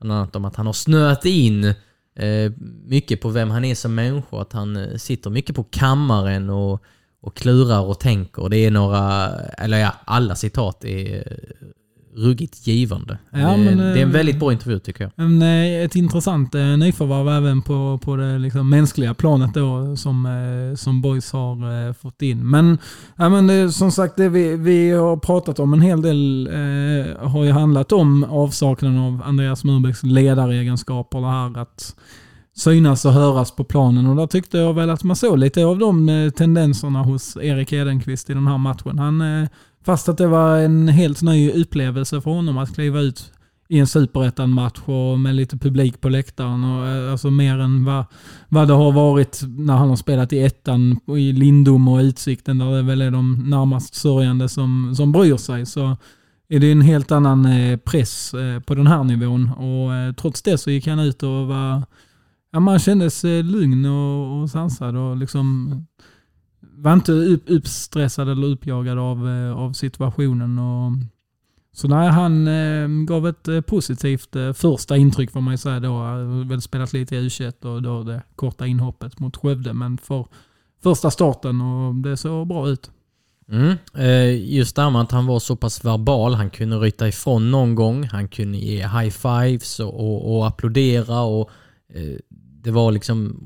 bland 0.00 0.12
annat 0.18 0.36
om 0.36 0.44
att 0.44 0.56
han 0.56 0.66
har 0.66 0.72
snöat 0.72 1.24
in 1.24 1.64
eh, 1.64 1.74
Eh, 2.14 2.52
mycket 2.84 3.20
på 3.20 3.28
vem 3.28 3.50
han 3.50 3.64
är 3.64 3.74
som 3.74 3.94
människa. 3.94 4.40
Att 4.40 4.52
han 4.52 4.76
eh, 4.76 4.96
sitter 4.96 5.30
mycket 5.30 5.56
på 5.56 5.64
kammaren 5.64 6.50
och, 6.50 6.82
och 7.20 7.36
klurar 7.36 7.80
och 7.80 8.00
tänker. 8.00 8.48
Det 8.48 8.56
är 8.56 8.70
några, 8.70 9.30
eller 9.38 9.78
ja, 9.78 9.92
alla 10.04 10.34
citat 10.34 10.84
är 10.84 11.16
eh, 11.16 11.68
ruggigt 12.14 12.66
givande. 12.66 13.18
Ja, 13.30 13.38
det, 13.38 13.56
men, 13.56 13.78
det 13.78 13.84
är 13.84 13.96
en 13.96 14.08
eh, 14.08 14.14
väldigt 14.14 14.38
bra 14.38 14.52
intervju 14.52 14.78
tycker 14.78 15.04
jag. 15.04 15.26
En, 15.26 15.42
eh, 15.42 15.84
ett 15.84 15.96
intressant 15.96 16.54
eh, 16.54 16.76
nyförvärv 16.76 17.28
även 17.28 17.62
på, 17.62 17.98
på 18.02 18.16
det 18.16 18.38
liksom, 18.38 18.70
mänskliga 18.70 19.14
planet 19.14 19.54
då 19.54 19.96
som, 19.96 20.28
som 20.76 21.02
Boys 21.02 21.32
har 21.32 21.92
fått 21.92 22.22
in. 22.22 22.50
Men, 22.50 22.78
ja, 23.16 23.28
men 23.28 23.46
det, 23.46 23.72
som 23.72 23.90
sagt, 23.90 24.16
det 24.16 24.28
vi, 24.28 24.56
vi 24.56 24.90
har 24.90 25.16
pratat 25.16 25.58
om 25.58 25.72
en 25.72 25.80
hel 25.80 26.02
del 26.02 26.46
eh, 26.46 27.28
har 27.28 27.44
ju 27.44 27.50
handlat 27.50 27.92
om 27.92 28.24
avsaknaden 28.24 28.98
av 28.98 29.22
Andreas 29.24 29.64
Murbäcks 29.64 30.02
ledaregenskaper. 30.02 31.20
Det 31.20 31.26
här 31.26 31.58
att 31.58 31.96
synas 32.56 33.04
och 33.04 33.12
höras 33.12 33.50
på 33.56 33.64
planen. 33.64 34.06
Och 34.06 34.16
där 34.16 34.26
tyckte 34.26 34.58
jag 34.58 34.74
väl 34.74 34.90
att 34.90 35.04
man 35.04 35.16
såg 35.16 35.38
lite 35.38 35.64
av 35.64 35.78
de 35.78 36.30
tendenserna 36.36 37.02
hos 37.02 37.36
Erik 37.36 37.72
Edenqvist 37.72 38.30
i 38.30 38.34
den 38.34 38.46
här 38.46 38.58
matchen. 38.58 38.98
Han, 38.98 39.48
fast 39.84 40.08
att 40.08 40.18
det 40.18 40.26
var 40.26 40.58
en 40.58 40.88
helt 40.88 41.22
ny 41.22 41.50
upplevelse 41.50 42.20
för 42.20 42.30
honom 42.30 42.58
att 42.58 42.74
kliva 42.74 43.00
ut 43.00 43.32
i 43.68 43.78
en 43.78 43.86
superettan-match 43.86 44.80
och 44.84 45.20
med 45.20 45.34
lite 45.34 45.56
publik 45.56 46.00
på 46.00 46.08
läktaren. 46.08 46.64
Och, 46.64 46.88
eh, 46.88 47.12
alltså 47.12 47.30
mer 47.30 47.58
än 47.58 47.84
vad, 47.84 48.04
vad 48.48 48.68
det 48.68 48.74
har 48.74 48.92
varit 48.92 49.42
när 49.58 49.76
han 49.76 49.88
har 49.88 49.96
spelat 49.96 50.32
i 50.32 50.42
ettan 50.44 51.00
i 51.16 51.32
Lindom 51.32 51.88
och 51.88 51.98
Utsikten 51.98 52.58
där 52.58 52.70
det 52.76 52.82
väl 52.82 53.02
är 53.02 53.10
de 53.10 53.50
närmast 53.50 53.94
sörjande 53.94 54.48
som, 54.48 54.94
som 54.96 55.12
bryr 55.12 55.36
sig. 55.36 55.66
Så 55.66 55.96
är 56.48 56.60
det 56.60 56.72
en 56.72 56.80
helt 56.80 57.12
annan 57.12 57.46
eh, 57.46 57.76
press 57.76 58.34
eh, 58.34 58.60
på 58.60 58.74
den 58.74 58.86
här 58.86 59.04
nivån. 59.04 59.48
Och 59.50 60.16
trots 60.16 60.42
det 60.42 60.58
så 60.58 60.70
gick 60.70 60.86
han 60.86 60.98
ut 60.98 61.22
och 61.22 61.46
var 61.46 61.82
Ja, 62.54 62.60
man 62.60 62.78
kändes 62.78 63.24
lugn 63.24 63.84
och, 63.84 64.40
och 64.40 64.50
sansad 64.50 64.96
och 64.96 65.16
liksom 65.16 65.70
var 66.82 66.92
inte 66.92 67.12
upp, 67.12 67.42
uppstressad 67.46 68.28
eller 68.28 68.46
uppjagad 68.46 68.98
av, 68.98 69.28
eh, 69.28 69.58
av 69.58 69.72
situationen. 69.72 70.58
Och, 70.58 70.92
så 71.72 71.88
nej, 71.88 72.10
han 72.10 72.48
eh, 72.48 72.88
gav 72.88 73.28
ett 73.28 73.48
eh, 73.48 73.60
positivt 73.60 74.36
eh, 74.36 74.52
första 74.52 74.96
intryck 74.96 75.30
får 75.30 75.40
man 75.40 75.54
ju 75.54 75.58
säga 75.58 75.80
då. 75.80 75.98
Han 75.98 76.38
har 76.38 76.44
väl 76.44 76.62
spelat 76.62 76.92
lite 76.92 77.16
i 77.16 77.28
U21 77.28 77.64
och 77.64 77.82
då 77.82 78.02
det 78.02 78.22
korta 78.36 78.66
inhoppet 78.66 79.20
mot 79.20 79.36
Skövde. 79.36 79.72
Men 79.72 79.98
för 79.98 80.26
första 80.82 81.10
starten 81.10 81.60
och 81.60 81.94
det 81.94 82.16
såg 82.16 82.46
bra 82.46 82.68
ut. 82.68 82.90
Mm. 83.48 83.76
Eh, 83.94 84.54
Just 84.54 84.76
det 84.76 84.82
här 84.82 84.90
med 84.90 85.00
att 85.00 85.12
han 85.12 85.26
var 85.26 85.38
så 85.38 85.56
pass 85.56 85.84
verbal, 85.84 86.34
han 86.34 86.50
kunde 86.50 86.76
ryta 86.76 87.08
ifrån 87.08 87.50
någon 87.50 87.74
gång, 87.74 88.04
han 88.04 88.28
kunde 88.28 88.58
ge 88.58 88.86
high-fives 88.86 89.80
och, 89.80 90.00
och, 90.00 90.36
och 90.36 90.46
applådera 90.46 91.20
och 91.20 91.50
eh, 91.94 92.16
det 92.62 92.70
var 92.70 92.92
liksom 92.92 93.38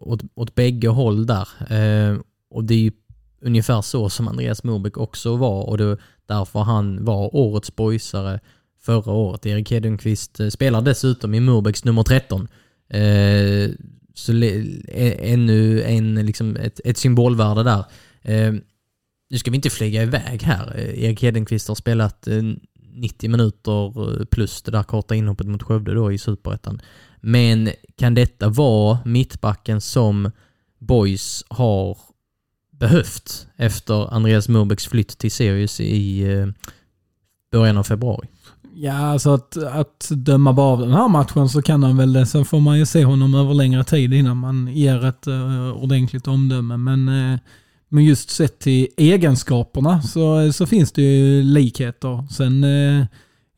åt, 0.00 0.20
åt 0.34 0.54
bägge 0.54 0.88
håll 0.88 1.26
där. 1.26 1.48
Eh, 1.70 2.18
och 2.50 2.64
det 2.64 2.74
är 2.74 2.78
ju 2.78 2.92
ungefär 3.40 3.82
så 3.82 4.08
som 4.10 4.28
Andreas 4.28 4.64
Morbäck 4.64 4.96
också 4.96 5.36
var 5.36 5.62
och 5.62 5.78
det 5.78 5.84
var 5.84 5.98
därför 6.26 6.60
han 6.60 7.04
var 7.04 7.36
årets 7.36 7.76
boysare 7.76 8.40
förra 8.80 9.12
året. 9.12 9.46
Erik 9.46 9.70
Hedenqvist 9.70 10.40
eh, 10.40 10.48
spelar 10.48 10.82
dessutom 10.82 11.34
i 11.34 11.40
Morbäcks 11.40 11.84
nummer 11.84 12.02
13. 12.02 12.48
Eh, 12.88 13.70
så 14.14 14.32
ännu 15.18 15.82
en, 15.82 16.26
liksom 16.26 16.56
ett, 16.56 16.80
ett 16.84 16.98
symbolvärde 16.98 17.62
där. 17.62 17.84
Eh, 18.22 18.54
nu 19.30 19.38
ska 19.38 19.50
vi 19.50 19.56
inte 19.56 19.70
flyga 19.70 20.02
iväg 20.02 20.42
här. 20.42 20.72
Eh, 20.76 21.04
Erik 21.04 21.22
Hedenqvist 21.22 21.68
har 21.68 21.74
spelat 21.74 22.28
eh, 22.28 22.42
90 22.94 23.30
minuter 23.30 24.20
eh, 24.20 24.24
plus 24.24 24.62
det 24.62 24.70
där 24.70 24.82
korta 24.82 25.14
inhoppet 25.14 25.46
mot 25.46 25.62
Skövde 25.62 25.94
då 25.94 26.12
i 26.12 26.18
Superettan. 26.18 26.80
Men 27.20 27.70
kan 27.96 28.14
detta 28.14 28.48
vara 28.48 28.98
mittbacken 29.04 29.80
som 29.80 30.30
Boys 30.78 31.44
har 31.48 31.98
behövt 32.78 33.46
efter 33.56 34.14
Andreas 34.14 34.48
Murbecks 34.48 34.86
flytt 34.86 35.18
till 35.18 35.32
Sirius 35.32 35.80
i 35.80 36.32
eh, 36.32 36.46
början 37.52 37.78
av 37.78 37.82
februari? 37.82 38.28
Ja, 38.78 38.92
alltså 38.92 39.34
att, 39.34 39.56
att 39.56 40.08
döma 40.10 40.52
bara 40.52 40.66
av 40.66 40.80
den 40.80 40.92
här 40.92 41.08
matchen 41.08 41.48
så 41.48 41.62
kan 41.62 41.82
han 41.82 41.96
väl 41.96 42.12
det. 42.12 42.26
Sen 42.26 42.44
får 42.44 42.60
man 42.60 42.78
ju 42.78 42.86
se 42.86 43.04
honom 43.04 43.34
över 43.34 43.54
längre 43.54 43.84
tid 43.84 44.14
innan 44.14 44.36
man 44.36 44.68
ger 44.68 45.04
ett 45.04 45.28
uh, 45.28 45.70
ordentligt 45.70 46.28
omdöme. 46.28 46.76
Men, 46.76 47.08
uh, 47.08 47.38
men 47.88 48.04
just 48.04 48.30
sett 48.30 48.58
till 48.58 48.88
egenskaperna 48.96 50.02
så, 50.02 50.52
så 50.52 50.66
finns 50.66 50.92
det 50.92 51.02
ju 51.02 51.42
likheter. 51.42 52.26
Sen 52.30 52.64
uh, 52.64 53.04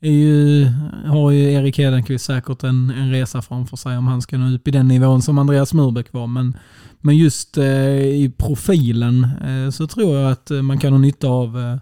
är 0.01 0.11
ju, 0.11 0.65
har 1.07 1.31
ju 1.31 1.53
Erik 1.53 1.79
Hedenqvist 1.79 2.25
säkert 2.25 2.63
en, 2.63 2.91
en 2.91 3.11
resa 3.11 3.43
framför 3.43 3.77
sig 3.77 3.97
om 3.97 4.07
han 4.07 4.23
ska 4.23 4.39
nå 4.39 4.55
upp 4.55 4.69
i 4.69 4.71
den 4.71 4.89
nivån 4.89 5.23
som 5.23 5.39
Andreas 5.39 5.75
Murbeck 5.75 6.13
var. 6.13 6.27
Men, 6.27 6.57
men 7.01 7.17
just 7.17 7.59
i 7.59 8.33
profilen 8.39 9.29
så 9.73 9.87
tror 9.87 10.17
jag 10.17 10.33
att 10.33 10.51
man 10.63 10.79
kan 10.79 10.93
ha 10.93 10.99
nytta 10.99 11.29
av, 11.29 11.79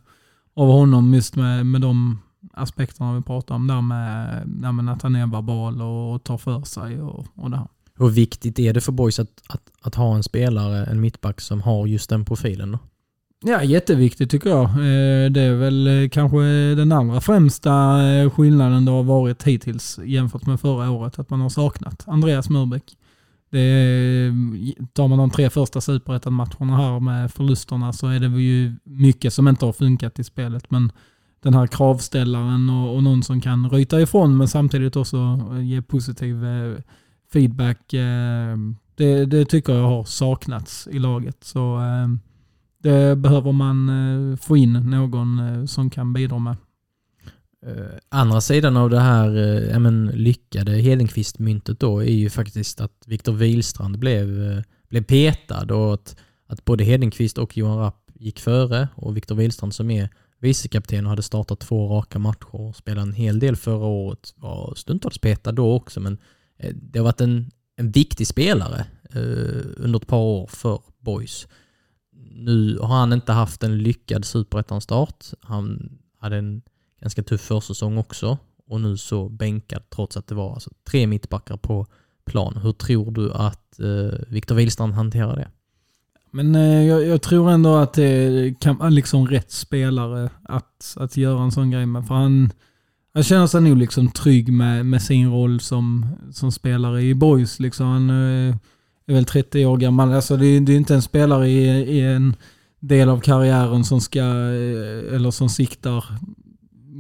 av 0.55 0.69
honom 0.69 1.15
just 1.15 1.37
med, 1.37 1.67
med 1.67 1.81
de 1.81 2.19
aspekterna 2.53 3.17
vi 3.17 3.23
pratar 3.23 3.55
om 3.55 3.67
där 3.67 3.81
med, 3.81 4.43
där 4.47 4.73
med 4.73 4.93
att 4.93 5.03
han 5.03 5.17
är 5.17 5.27
verbal 5.27 5.83
och 5.83 6.25
tar 6.25 6.39
för 6.39 6.63
sig 6.63 7.03
och, 7.03 7.27
och 7.35 7.51
det 7.51 7.57
här. 7.57 7.69
Hur 7.99 8.09
viktigt 8.09 8.59
är 8.59 8.73
det 8.73 8.81
för 8.81 8.93
boys 8.93 9.19
att, 9.19 9.43
att, 9.49 9.63
att 9.81 9.95
ha 9.95 10.15
en 10.17 10.23
spelare, 10.23 10.85
en 10.85 11.01
mittback 11.01 11.41
som 11.41 11.61
har 11.61 11.87
just 11.87 12.11
den 12.11 12.25
profilen? 12.25 12.73
Då? 12.73 12.79
Ja, 13.45 13.63
jätteviktigt 13.63 14.31
tycker 14.31 14.51
jag. 14.51 14.69
Det 15.33 15.41
är 15.41 15.55
väl 15.55 16.09
kanske 16.13 16.39
den 16.75 16.93
allra 16.93 17.21
främsta 17.21 18.01
skillnaden 18.31 18.85
det 18.85 18.91
har 18.91 19.03
varit 19.03 19.43
hittills 19.43 19.99
jämfört 20.05 20.47
med 20.47 20.61
förra 20.61 20.91
året, 20.91 21.19
att 21.19 21.31
man 21.31 21.41
har 21.41 21.49
saknat 21.49 22.05
Andreas 22.07 22.51
Murbeck. 22.51 22.97
Det 23.57 24.33
tar 24.93 25.09
man 25.09 25.19
de 25.19 25.31
tre 25.31 25.51
första 25.51 25.81
superettan-matcherna 25.81 26.77
här 26.77 27.01
med 27.01 27.33
förlusterna 27.33 27.93
så 27.93 28.07
är 28.09 28.21
det 28.21 28.27
ju 28.27 28.77
mycket 28.85 29.33
som 29.33 29.49
inte 29.49 29.67
har 29.67 29.73
funkat 29.73 30.19
i 30.19 30.25
spelet. 30.25 30.71
Men 30.71 30.93
den 31.43 31.55
här 31.55 31.67
kravställaren 31.67 32.71
och, 32.71 32.95
och 32.95 33.03
någon 33.03 33.23
som 33.23 33.41
kan 33.41 33.71
ryta 33.71 34.01
ifrån 34.01 34.37
men 34.37 34.49
samtidigt 34.49 34.97
också 34.97 35.39
ge 35.63 35.83
positiv 35.83 36.45
eh, 36.45 36.77
feedback. 37.33 37.93
Eh, 37.93 38.57
det, 38.95 39.25
det, 39.25 39.45
tycker 39.45 39.73
jag 39.73 39.89
har 39.89 40.05
saknats 40.05 40.89
i 40.93 40.99
laget. 40.99 41.45
Så 41.45 41.77
eh, 41.77 42.09
det 42.83 43.17
behöver 43.17 43.53
man 43.53 43.91
få 44.41 44.57
in 44.57 44.73
någon 44.73 45.69
som 45.69 45.91
kan 45.91 46.13
bidra 46.13 46.39
med. 46.39 46.57
Eh, 47.67 47.99
andra 48.09 48.41
sidan 48.41 48.77
av 48.77 48.91
det 48.91 49.01
här 49.01 49.29
eh, 49.73 49.79
men, 49.79 50.07
lyckade 50.07 50.73
Hedenqvist-myntet 50.73 51.81
då 51.81 51.99
är 51.99 52.15
ju 52.15 52.31
faktiskt 52.31 52.81
att 52.81 53.03
Viktor 53.07 53.33
Wilstrand 53.33 53.99
blev, 53.99 54.43
eh, 54.43 54.63
blev 54.89 55.05
petad 55.05 55.75
och 55.75 55.95
att, 55.95 56.17
att 56.47 56.65
både 56.65 56.85
Hedenqvist 56.85 57.39
och 57.39 57.57
Johan 57.57 57.79
Rapp 57.79 58.11
gick 58.15 58.41
före 58.41 58.89
och 58.95 59.17
Viktor 59.17 59.35
Wilstrand 59.35 59.75
som 59.75 59.91
är 59.91 60.09
vicekapten 60.39 61.05
och 61.05 61.11
hade 61.11 61.23
startat 61.23 61.61
två 61.61 61.89
raka 61.89 62.19
matcher 62.19 62.55
och 62.55 62.77
spelade 62.77 63.03
en 63.03 63.13
hel 63.13 63.39
del 63.39 63.57
förra 63.57 63.87
året. 63.87 64.35
Var 64.37 64.75
stundtals 64.77 65.19
petad 65.19 65.53
då 65.53 65.75
också 65.75 66.01
men 66.01 66.19
eh, 66.59 66.75
det 66.75 66.99
har 66.99 67.05
varit 67.05 67.21
en, 67.21 67.51
en 67.77 67.91
viktig 67.91 68.27
spelare 68.27 68.87
eh, 69.13 69.67
under 69.77 69.97
ett 69.97 70.07
par 70.07 70.23
år 70.23 70.47
för 70.47 70.81
Boys. 70.99 71.49
Nu 72.31 72.79
har 72.79 72.97
han 72.99 73.13
inte 73.13 73.33
haft 73.33 73.63
en 73.63 73.79
lyckad 73.79 74.25
superettan-start. 74.25 75.25
Han 75.41 75.99
hade 76.19 76.37
en 76.37 76.63
ganska 77.01 77.23
tuff 77.23 77.41
försäsong 77.41 77.99
också 77.99 78.39
och 78.69 78.81
nu 78.81 78.97
så 78.97 79.29
bänkad 79.29 79.91
trots 79.91 80.17
att 80.17 80.27
det 80.27 80.35
var 80.35 80.55
alltså 80.55 80.71
tre 80.91 81.07
mittbackar 81.07 81.57
på 81.57 81.87
plan. 82.27 82.57
Hur 82.63 82.73
tror 82.73 83.11
du 83.11 83.33
att 83.33 83.81
eh, 83.81 84.19
Viktor 84.29 84.55
Wihlstrand 84.55 84.95
hanterar 84.95 85.37
det? 85.37 85.49
Men 86.31 86.55
eh, 86.55 86.87
jag, 86.87 87.07
jag, 87.07 87.23
tror 87.23 87.51
ändå 87.51 87.77
att 87.77 87.93
det 87.93 88.55
kan 88.61 88.77
vara 88.77 88.89
liksom 88.89 89.27
rätt 89.27 89.51
spelare 89.51 90.31
att, 90.43 90.97
att 90.97 91.17
göra 91.17 91.43
en 91.43 91.53
sån 91.53 91.71
grej 91.71 91.87
med. 91.87 92.07
För 92.07 92.15
han, 92.15 92.53
han 93.15 93.23
känner 93.23 93.47
sig 93.47 93.61
nog 93.61 93.77
liksom 93.77 94.11
trygg 94.11 94.53
med, 94.53 94.87
med 94.87 95.03
sin 95.03 95.31
roll 95.31 95.61
som, 95.61 96.07
som 96.33 96.53
spelare 96.53 97.03
i 97.03 97.15
Boys. 97.15 97.61
Liksom. 97.61 97.87
Han 97.87 98.11
eh, 98.11 98.57
är 99.07 99.15
väl 99.15 99.25
30 99.25 99.67
år 99.67 99.77
gammal. 99.77 100.13
Alltså 100.13 100.37
det, 100.37 100.61
det 100.61 100.73
är 100.73 100.77
inte 100.77 100.95
en 100.95 101.03
spelare 101.03 101.49
i, 101.49 101.67
i 101.69 102.01
en 102.01 102.37
del 102.81 103.09
av 103.09 103.21
karriären 103.21 103.85
som 103.85 104.01
ska, 104.01 104.21
eh, 104.21 105.15
eller 105.15 105.31
som 105.31 105.49
siktar 105.49 106.05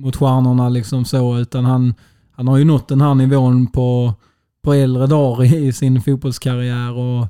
mot 0.06 0.16
stjärnorna 0.16 0.68
liksom 0.68 1.04
så, 1.04 1.38
utan 1.38 1.64
han, 1.64 1.94
han 2.32 2.48
har 2.48 2.58
ju 2.58 2.64
nått 2.64 2.88
den 2.88 3.00
här 3.00 3.14
nivån 3.14 3.66
på, 3.66 4.14
på 4.64 4.74
äldre 4.74 5.06
dagar 5.06 5.54
i 5.54 5.72
sin 5.72 6.02
fotbollskarriär 6.02 6.92
och 6.92 7.26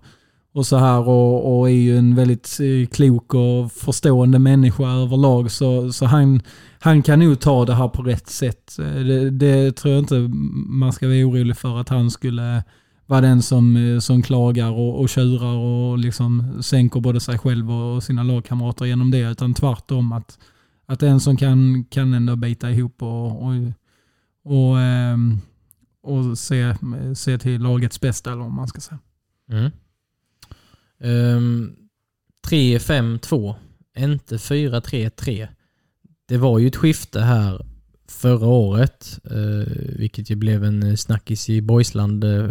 och 0.57 0.67
så 0.67 0.77
här 0.77 1.09
och, 1.09 1.59
och 1.59 1.71
är 1.71 1.75
ju 1.75 1.99
en 1.99 2.15
väldigt 2.15 2.59
eh, 2.61 2.87
klok 2.87 3.35
och 3.35 3.73
förstående 3.73 4.39
människa 4.39 4.85
överlag. 4.85 5.51
Så, 5.51 5.93
så 5.93 6.07
han, 6.07 6.43
han 6.81 7.03
kan 7.03 7.19
nog 7.19 7.41
ta 7.41 7.65
det 7.65 7.75
här 7.75 7.89
på 7.89 8.03
rätt 8.03 8.29
sätt. 8.29 8.79
Eh, 8.79 8.85
det, 8.85 9.31
det 9.31 9.73
tror 9.73 9.95
jag 9.95 10.03
inte 10.03 10.31
man 10.69 10.93
ska 10.93 11.07
vara 11.07 11.17
orolig 11.17 11.57
för 11.57 11.81
att 11.81 11.89
han 11.89 12.11
skulle 12.11 12.63
vara 13.07 13.21
den 13.21 13.43
som, 13.43 13.77
eh, 13.77 13.99
som 13.99 14.23
klagar 14.23 14.71
och, 14.71 15.01
och 15.01 15.09
tjurar 15.09 15.57
och 15.57 15.99
liksom 15.99 16.63
sänker 16.63 17.01
både 17.01 17.21
sig 17.21 17.39
själv 17.39 17.71
och 17.71 18.03
sina 18.03 18.23
lagkamrater 18.23 18.85
genom 18.85 19.11
det. 19.11 19.31
Utan 19.31 19.55
tvärtom 19.55 20.13
att, 20.13 20.39
att 20.87 21.01
det 21.01 21.07
är 21.07 21.11
en 21.11 21.21
som 21.21 21.37
kan, 21.37 21.85
kan 21.85 22.15
ändå 22.15 22.37
bita 22.37 22.71
ihop 22.71 23.03
och, 23.03 23.43
och, 23.43 23.53
och, 24.45 24.81
ehm, 24.81 25.39
och 26.03 26.39
se, 26.39 26.75
se 27.17 27.39
till 27.39 27.63
lagets 27.63 28.01
bästa 28.01 28.33
eller 28.33 28.43
om 28.43 28.55
man 28.55 28.69
ska 28.69 28.81
säga. 28.81 28.99
Mm. 29.51 29.71
Ehm, 31.01 31.37
um, 31.37 31.77
3-5-2, 32.49 33.55
inte 33.99 34.37
4-3-3. 34.37 35.49
Det 36.29 36.37
var 36.37 36.59
ju 36.59 36.67
ett 36.67 36.77
skifte 36.77 37.21
här 37.21 37.67
förra 38.09 38.47
året, 38.47 39.21
eh, 39.25 39.73
vilket 39.99 40.31
ju 40.31 40.37
blev 40.37 40.65
en 40.65 40.97
snackis 40.97 41.49
i 41.49 41.63
Boysland 41.63 42.25
eh, 42.25 42.49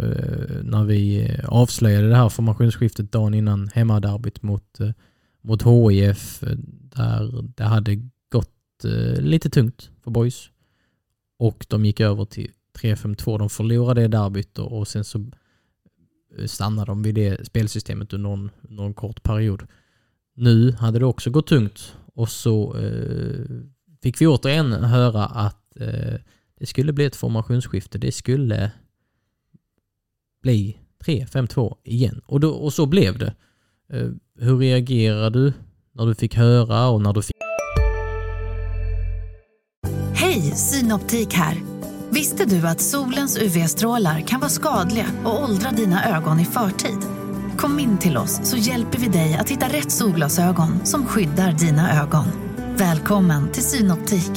när 0.62 0.84
vi 0.84 1.30
avslöjade 1.44 2.08
det 2.08 2.16
här 2.16 2.28
formationsskiftet 2.28 3.12
dagen 3.12 3.34
innan 3.34 3.68
hemmaderbyt 3.74 4.42
mot, 4.42 4.80
eh, 4.80 4.90
mot 5.42 5.62
HIF, 5.62 6.40
där 6.96 7.42
det 7.56 7.64
hade 7.64 8.10
eh, 8.84 9.20
lite 9.20 9.50
tungt 9.50 9.90
för 10.02 10.10
Boys. 10.10 10.50
Och 11.38 11.66
de 11.68 11.84
gick 11.84 12.00
över 12.00 12.24
till 12.24 12.50
3-5-2. 12.78 13.38
De 13.38 13.50
förlorade 13.50 14.00
det 14.00 14.08
derbyt 14.08 14.58
och 14.58 14.88
sen 14.88 15.04
så 15.04 15.18
eh, 16.38 16.46
stannade 16.46 16.90
de 16.90 17.02
vid 17.02 17.14
det 17.14 17.46
spelsystemet 17.46 18.12
under 18.12 18.28
någon, 18.28 18.50
någon 18.62 18.94
kort 18.94 19.22
period. 19.22 19.66
Nu 20.34 20.72
hade 20.72 20.98
det 20.98 21.04
också 21.04 21.30
gått 21.30 21.46
tungt 21.46 21.96
och 22.14 22.28
så 22.28 22.76
eh, 22.76 23.46
fick 24.02 24.20
vi 24.20 24.26
återigen 24.26 24.72
höra 24.72 25.26
att 25.26 25.76
eh, 25.80 26.14
det 26.58 26.66
skulle 26.66 26.92
bli 26.92 27.04
ett 27.04 27.16
formationsskifte. 27.16 27.98
Det 27.98 28.12
skulle 28.12 28.70
bli 30.42 30.78
3-5-2 31.04 31.76
igen. 31.84 32.20
Och, 32.26 32.40
då, 32.40 32.50
och 32.50 32.72
så 32.72 32.86
blev 32.86 33.18
det. 33.18 33.34
Eh, 33.92 34.10
hur 34.38 34.58
reagerade 34.58 35.38
du 35.38 35.52
när 35.92 36.06
du 36.06 36.14
fick 36.14 36.34
höra 36.34 36.88
och 36.88 37.02
när 37.02 37.12
du 37.12 37.22
fick... 37.22 37.45
Synoptik 40.56 41.34
här! 41.34 41.54
Visste 42.10 42.44
du 42.44 42.68
att 42.68 42.80
solens 42.80 43.38
UV-strålar 43.38 44.20
kan 44.20 44.40
vara 44.40 44.50
skadliga 44.50 45.06
och 45.24 45.42
åldra 45.42 45.70
dina 45.70 46.16
ögon 46.16 46.40
i 46.40 46.44
förtid? 46.44 46.98
Kom 47.56 47.78
in 47.78 47.98
till 47.98 48.16
oss 48.16 48.40
så 48.50 48.56
hjälper 48.56 48.98
vi 48.98 49.08
dig 49.08 49.36
att 49.40 49.50
hitta 49.50 49.66
rätt 49.66 49.92
solglasögon 49.92 50.86
som 50.86 51.06
skyddar 51.06 51.52
dina 51.52 52.02
ögon. 52.02 52.24
Välkommen 52.76 53.52
till 53.52 53.62
Synoptik. 53.62 54.30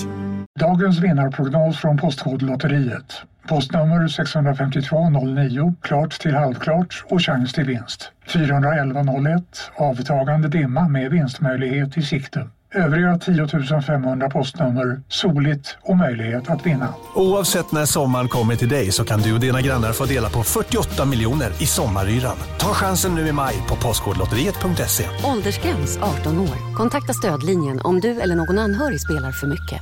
Dagens 0.59 0.99
vinnarprognos 0.99 1.77
från 1.77 1.97
Postkodlotteriet. 1.97 3.21
Postnummer 3.47 4.07
65209, 4.07 5.73
klart 5.81 6.19
till 6.19 6.35
halvklart 6.35 7.05
och 7.09 7.21
chans 7.21 7.53
till 7.53 7.65
vinst. 7.65 8.11
41101, 8.33 9.43
avtagande 9.75 10.47
dimma 10.47 10.87
med 10.87 11.11
vinstmöjlighet 11.11 11.97
i 11.97 12.01
sikte. 12.01 12.47
Övriga 12.73 13.17
10 13.17 13.81
500 13.81 14.29
postnummer 14.29 15.01
soligt 15.07 15.77
och 15.81 15.97
möjlighet 15.97 16.49
att 16.49 16.65
vinna. 16.65 16.93
Oavsett 17.15 17.71
när 17.71 17.85
sommaren 17.85 18.27
kommer 18.27 18.55
till 18.55 18.69
dig 18.69 18.91
så 18.91 19.05
kan 19.05 19.21
du 19.21 19.33
och 19.33 19.39
dina 19.39 19.61
grannar 19.61 19.93
få 19.93 20.05
dela 20.05 20.29
på 20.29 20.43
48 20.43 21.05
miljoner 21.05 21.49
i 21.49 21.65
sommaryran. 21.65 22.37
Ta 22.59 22.67
chansen 22.73 23.15
nu 23.15 23.27
i 23.27 23.31
maj 23.31 23.55
på 23.69 23.75
Postkodlotteriet.se. 23.75 25.03
Åldersgräns 25.31 25.97
18 25.97 26.39
år. 26.39 26.75
Kontakta 26.75 27.13
stödlinjen 27.13 27.81
om 27.83 27.99
du 27.99 28.21
eller 28.21 28.35
någon 28.35 28.59
anhörig 28.59 29.01
spelar 29.01 29.31
för 29.31 29.47
mycket. 29.47 29.81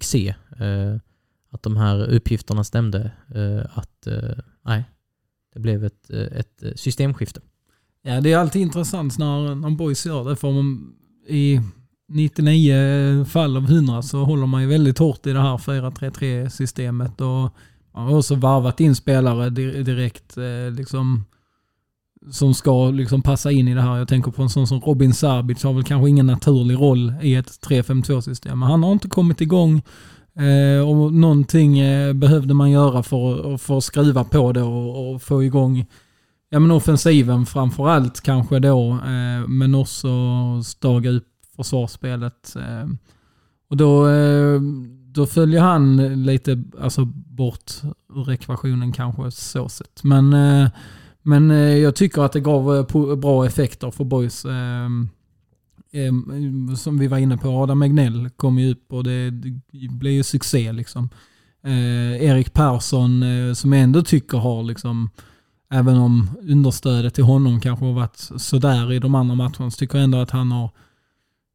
Se 0.00 0.28
eh, 0.60 1.00
att 1.50 1.62
de 1.62 1.76
här 1.76 2.10
uppgifterna 2.10 2.64
stämde. 2.64 3.10
Eh, 3.34 3.78
att 3.78 4.06
eh, 4.06 4.38
nej, 4.64 4.84
det 5.54 5.60
blev 5.60 5.84
ett, 5.84 6.10
eh, 6.10 6.38
ett 6.38 6.62
systemskifte. 6.80 7.40
Ja, 8.06 8.20
det 8.20 8.32
är 8.32 8.38
alltid 8.38 8.62
intressant 8.62 9.18
när, 9.18 9.54
när 9.54 9.70
boys 9.70 10.06
gör 10.06 10.24
det. 10.24 10.36
För 10.36 10.50
man, 10.52 10.92
i 11.28 11.60
99 12.08 13.24
fall 13.24 13.56
av 13.56 13.64
100 13.64 14.02
så 14.02 14.24
håller 14.24 14.46
man 14.46 14.62
ju 14.62 14.68
väldigt 14.68 14.98
hårt 14.98 15.26
i 15.26 15.32
det 15.32 15.40
här 15.40 15.56
4-3-3 15.56 16.48
systemet. 16.48 17.20
Och 17.20 17.54
man 17.94 18.06
har 18.06 18.18
också 18.18 18.34
varvat 18.34 18.80
in 18.80 18.94
spelare 18.94 19.50
direkt 19.50 20.36
eh, 20.36 20.76
liksom, 20.76 21.24
som 22.30 22.54
ska 22.54 22.90
liksom 22.90 23.22
passa 23.22 23.50
in 23.50 23.68
i 23.68 23.74
det 23.74 23.82
här. 23.82 23.96
Jag 23.96 24.08
tänker 24.08 24.30
på 24.30 24.42
en 24.42 24.50
sån 24.50 24.66
som 24.66 24.80
Robin 24.80 25.14
Sabic 25.14 25.62
har 25.62 25.72
väl 25.72 25.84
kanske 25.84 26.08
ingen 26.08 26.26
naturlig 26.26 26.74
roll 26.74 27.12
i 27.22 27.34
ett 27.34 27.66
3-5-2 27.68 28.20
system. 28.20 28.58
Men 28.58 28.68
han 28.68 28.82
har 28.82 28.92
inte 28.92 29.08
kommit 29.08 29.40
igång. 29.40 29.82
Eh, 30.36 30.88
och 30.88 31.12
någonting 31.12 31.78
eh, 31.78 32.12
behövde 32.12 32.54
man 32.54 32.70
göra 32.70 33.02
för, 33.02 33.56
för 33.56 33.78
att 33.78 33.84
skruva 33.84 34.24
på 34.24 34.52
det 34.52 34.62
och, 34.62 35.14
och 35.14 35.22
få 35.22 35.44
igång 35.44 35.86
ja, 36.54 36.60
men 36.60 36.70
offensiven 36.70 37.46
framförallt 37.46 38.20
kanske 38.20 38.58
då, 38.58 38.90
eh, 38.90 39.48
men 39.48 39.74
också 39.74 40.08
staga 40.64 41.10
upp 41.10 41.28
försvarsspelet. 41.56 42.56
Eh, 42.56 42.88
och 43.70 43.76
då, 43.76 44.08
eh, 44.08 44.60
då 45.06 45.26
följer 45.26 45.60
han 45.60 45.96
lite 46.24 46.62
alltså, 46.80 47.04
bort 47.14 47.72
ur 48.14 48.30
ekvationen 48.30 48.92
kanske 48.92 49.30
så 49.30 49.68
sett. 49.68 50.04
Men, 50.04 50.32
eh, 50.32 50.68
men 51.22 51.50
eh, 51.50 51.76
jag 51.76 51.96
tycker 51.96 52.22
att 52.22 52.32
det 52.32 52.40
gav 52.40 52.76
eh, 52.76 53.16
bra 53.16 53.46
effekter 53.46 53.90
för 53.90 54.04
boys. 54.04 54.44
Eh, 54.44 54.86
eh, 55.92 56.12
som 56.76 56.98
vi 56.98 57.06
var 57.06 57.18
inne 57.18 57.36
på, 57.36 57.48
Adam 57.48 57.82
Egnell 57.82 58.30
kom 58.36 58.58
ju 58.58 58.72
upp 58.72 58.92
och 58.92 59.04
det, 59.04 59.30
det 59.30 59.88
blev 59.90 60.12
ju 60.12 60.22
succé 60.22 60.72
liksom. 60.72 61.08
Eh, 61.64 62.22
Erik 62.22 62.52
Persson 62.52 63.24
som 63.54 63.72
jag 63.72 63.82
ändå 63.82 64.02
tycker 64.02 64.38
har 64.38 64.62
liksom 64.62 65.10
Även 65.74 65.96
om 65.96 66.30
understödet 66.48 67.14
till 67.14 67.24
honom 67.24 67.60
kanske 67.60 67.84
har 67.84 67.92
varit 67.92 68.16
sådär 68.36 68.92
i 68.92 68.98
de 68.98 69.14
andra 69.14 69.34
matcherna 69.34 69.70
så 69.70 69.78
tycker 69.78 69.98
jag 69.98 70.04
ändå 70.04 70.18
att 70.18 70.30
han 70.30 70.52
har 70.52 70.70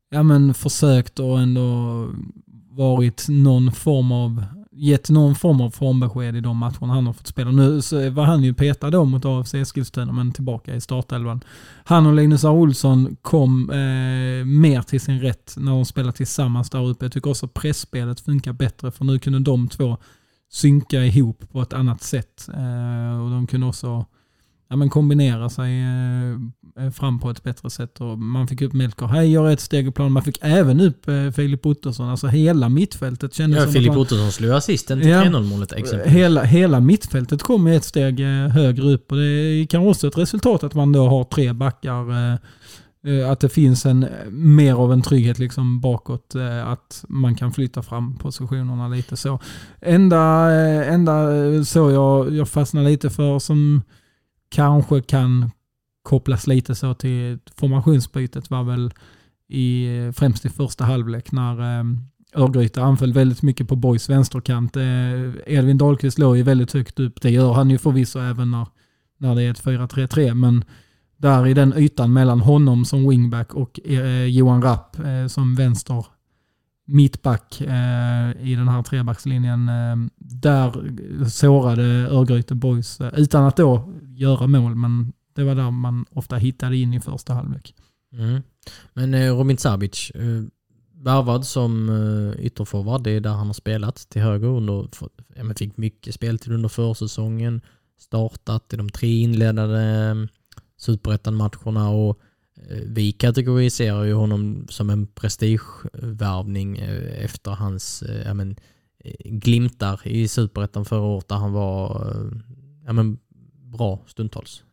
ja, 0.10 0.24
men 0.24 0.54
försökt 0.54 1.20
och 1.20 1.40
ändå 1.40 2.08
varit 2.70 3.26
någon 3.30 3.72
form 3.72 4.12
av 4.12 4.44
gett 4.72 5.10
någon 5.10 5.36
form 5.36 5.62
av 5.62 5.70
formbesked 5.70 6.36
i 6.36 6.42
de 6.42 6.58
matcherna 6.58 6.94
han 6.94 7.06
har 7.06 7.14
fått 7.14 7.28
spela. 7.28 7.52
Nu 7.52 7.82
så 7.82 8.10
var 8.10 8.26
han 8.26 8.44
ju 8.44 8.54
petad 8.54 8.90
då 8.90 9.06
mot 9.06 9.26
AFC 9.26 9.54
Eskilstuna 9.54 10.12
men 10.12 10.32
tillbaka 10.32 10.76
i 10.76 10.82
startelvan. 10.82 11.44
Han 11.84 12.06
och 12.06 12.14
Linus 12.14 12.44
R. 12.44 12.52
Olsson 12.52 13.18
kom 13.22 13.70
eh, 13.70 14.46
mer 14.46 14.82
till 14.82 15.02
sin 15.02 15.20
rätt 15.20 15.54
när 15.58 15.72
de 15.72 15.86
spelade 15.86 16.14
tillsammans 16.14 16.70
där 16.70 16.88
uppe. 16.88 17.06
Jag 17.06 17.12
tycker 17.12 17.30
också 17.30 17.48
pressspelet 17.48 18.20
funkar 18.20 18.54
bättre 18.54 18.92
för 18.92 19.06
nu 19.06 19.20
kunde 19.20 19.40
de 19.40 19.68
två 19.68 19.98
synka 20.52 21.06
ihop 21.06 21.52
på 21.52 21.62
ett 21.62 21.74
annat 21.74 22.04
sätt. 22.04 22.50
Eh, 22.54 23.24
och 23.24 23.30
de 23.30 23.48
kunde 23.48 23.68
också 23.68 24.06
ja, 24.70 24.76
men 24.76 24.90
kombinera 24.90 25.50
sig 25.50 25.82
eh, 25.82 26.86
eh, 26.86 26.92
fram 26.92 27.20
på 27.20 27.30
ett 27.30 27.44
bättre 27.44 27.70
sätt. 27.70 28.02
Och 28.02 28.20
man 28.20 28.48
fick 28.48 28.62
upp 28.62 28.74
Melker 28.74 29.06
Hej 29.06 29.32
gör 29.32 29.50
ett 29.50 29.60
steg 29.60 29.88
i 29.88 29.92
plan. 29.92 30.12
Man 30.12 30.24
fick 30.24 30.38
även 30.42 30.82
upp 30.82 31.06
Filip 31.36 31.66
Ottosson. 31.66 32.10
Alltså 32.10 32.28
hela 32.28 32.70
mittfältet 32.70 33.34
kändes 33.34 33.58
ja, 33.60 33.64
som 33.64 33.74
Filip 33.74 33.98
Ottosson 33.98 34.32
slog 34.32 34.52
assisten 34.52 35.02
till 35.02 35.10
ja, 35.10 35.24
3-0 35.24 35.44
målet 35.44 35.72
exempelvis. 35.72 36.18
Hela, 36.18 36.44
hela 36.44 36.80
mittfältet 36.80 37.44
kom 37.44 37.68
ett 37.68 37.84
steg 37.84 38.20
högre 38.52 38.84
upp 38.94 39.12
och 39.12 39.18
det 39.18 39.24
är 39.24 39.66
kanske 39.66 39.90
också 39.90 40.08
ett 40.08 40.18
resultat 40.18 40.64
att 40.64 40.74
man 40.74 40.92
då 40.92 41.08
har 41.08 41.24
tre 41.24 41.54
backar 41.54 42.34
Eh, 42.34 42.40
Eh, 43.04 43.30
att 43.30 43.40
det 43.40 43.50
finns 43.50 43.86
en, 43.86 44.04
eh, 44.04 44.30
mer 44.32 44.74
av 44.74 44.94
en 44.94 45.02
trygghet 45.02 45.40
liksom 45.40 45.80
bakåt. 45.80 46.36
Eh, 46.36 46.68
att 46.68 47.06
man 47.10 47.36
kan 47.36 47.52
flytta 47.52 47.84
fram 47.84 48.18
positionerna 48.18 48.88
lite 48.88 49.18
så. 49.18 49.40
Enda, 49.82 50.52
enda 50.86 51.28
så 51.66 51.92
jag, 51.92 52.36
jag 52.36 52.50
fastnar 52.50 52.84
lite 52.84 53.10
för 53.10 53.40
som 53.40 53.82
kanske 54.50 55.02
kan 55.02 55.52
kopplas 56.04 56.48
lite 56.48 56.76
så 56.76 56.94
till 56.94 57.40
formationsbytet 57.56 58.50
var 58.50 58.64
väl 58.64 58.94
i, 59.50 59.88
främst 60.16 60.46
i 60.46 60.50
första 60.50 60.86
halvlek 60.86 61.32
när 61.32 61.86
Örgryte 62.36 62.82
anföll 62.82 63.14
väldigt 63.14 63.42
mycket 63.42 63.68
på 63.68 63.76
Boys 63.76 64.10
vänsterkant. 64.10 64.78
Edvin 65.46 65.78
Dahlqvist 65.78 66.18
låg 66.18 66.38
ju 66.38 66.44
väldigt 66.44 66.74
högt 66.74 67.00
upp. 67.00 67.22
Det 67.22 67.30
gör 67.30 67.54
han 67.54 67.70
ju 67.70 67.78
förvisso 67.78 68.20
även 68.20 68.52
när, 68.52 68.68
när 69.18 69.36
det 69.36 69.44
är 69.44 69.52
ett 69.52 69.64
4-3-3. 69.64 70.34
Men 70.34 70.64
där 71.20 71.48
i 71.48 71.54
den 71.54 71.74
ytan 71.78 72.14
mellan 72.14 72.40
honom 72.40 72.86
som 72.86 73.10
wingback 73.10 73.54
och 73.54 73.80
eh, 73.86 74.26
Johan 74.26 74.62
Rapp 74.62 75.00
eh, 75.00 75.28
som 75.28 75.56
vänster 75.56 76.06
mittback 76.86 77.62
eh, 77.62 78.50
i 78.50 78.56
den 78.56 78.68
här 78.68 78.84
trebackslinjen. 78.84 79.70
Eh, 79.70 79.96
där 80.18 80.72
sårade 81.30 81.84
Örgryte 82.10 82.56
Boys 82.56 83.02
eh, 83.02 83.20
utan 83.20 83.44
att 83.44 83.58
då 83.58 83.94
göra 84.02 84.48
mål, 84.48 84.76
men 84.76 85.14
det 85.36 85.44
var 85.44 85.56
där 85.56 85.72
man 85.72 86.06
ofta 86.12 86.36
hittade 86.36 86.78
in 86.78 86.94
i 86.94 87.00
första 87.00 87.34
halvlek. 87.34 87.76
Mm. 88.14 88.42
Men 88.94 89.14
eh, 89.14 89.36
Robin 89.36 89.58
Sabic, 89.58 90.12
eh, 90.12 90.44
värvad 91.04 91.46
som 91.46 91.90
eh, 91.90 92.46
ytterforward, 92.46 93.04
det 93.04 93.12
är 93.12 93.22
där 93.22 93.34
han 93.34 93.48
har 93.48 93.54
spelat 93.54 93.96
till 94.10 94.22
höger 94.22 94.48
under, 94.48 94.88
för, 94.92 95.10
ja, 95.36 95.54
fick 95.58 95.78
mycket 95.78 96.16
speltid 96.16 96.54
under 96.54 96.70
försäsongen 96.70 97.62
startat 98.00 98.74
i 98.74 98.78
de 98.78 98.90
tre 98.90 99.20
inledande 99.20 99.80
eh, 99.80 100.16
superettan-matcherna 100.80 101.90
och 101.90 102.20
eh, 102.56 102.84
vi 102.86 103.12
kategoriserar 103.12 104.04
ju 104.04 104.14
honom 104.14 104.68
som 104.70 104.90
en 104.90 105.08
prestigevärvning 105.08 106.78
eh, 106.78 107.24
efter 107.26 107.52
hans 107.52 108.02
eh, 108.02 108.28
ja, 108.28 108.34
men, 108.34 108.56
glimtar 109.26 110.08
i 110.08 110.28
superettan 110.28 110.86
förra 110.86 111.02
året 111.02 111.28
där 111.28 111.36
han 111.36 111.52
var 111.52 112.14
ja, 112.86 112.94
men, 112.94 113.18
bra 113.64 114.00
stundtals. 114.08 114.64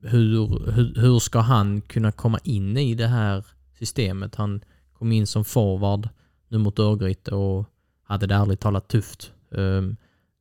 Hur, 0.00 0.70
hur, 0.72 1.00
hur 1.00 1.18
ska 1.18 1.40
han 1.40 1.80
kunna 1.80 2.12
komma 2.12 2.38
in 2.44 2.76
i 2.76 2.94
det 2.94 3.06
här 3.06 3.46
systemet? 3.78 4.34
Han 4.34 4.60
kom 4.92 5.12
in 5.12 5.26
som 5.26 5.44
forward 5.44 6.08
nu 6.48 6.58
mot 6.58 6.78
Örgryte 6.78 7.34
och 7.34 7.64
hade 8.02 8.26
det 8.26 8.34
ärligt 8.34 8.60
talat 8.60 8.88
tufft. 8.88 9.32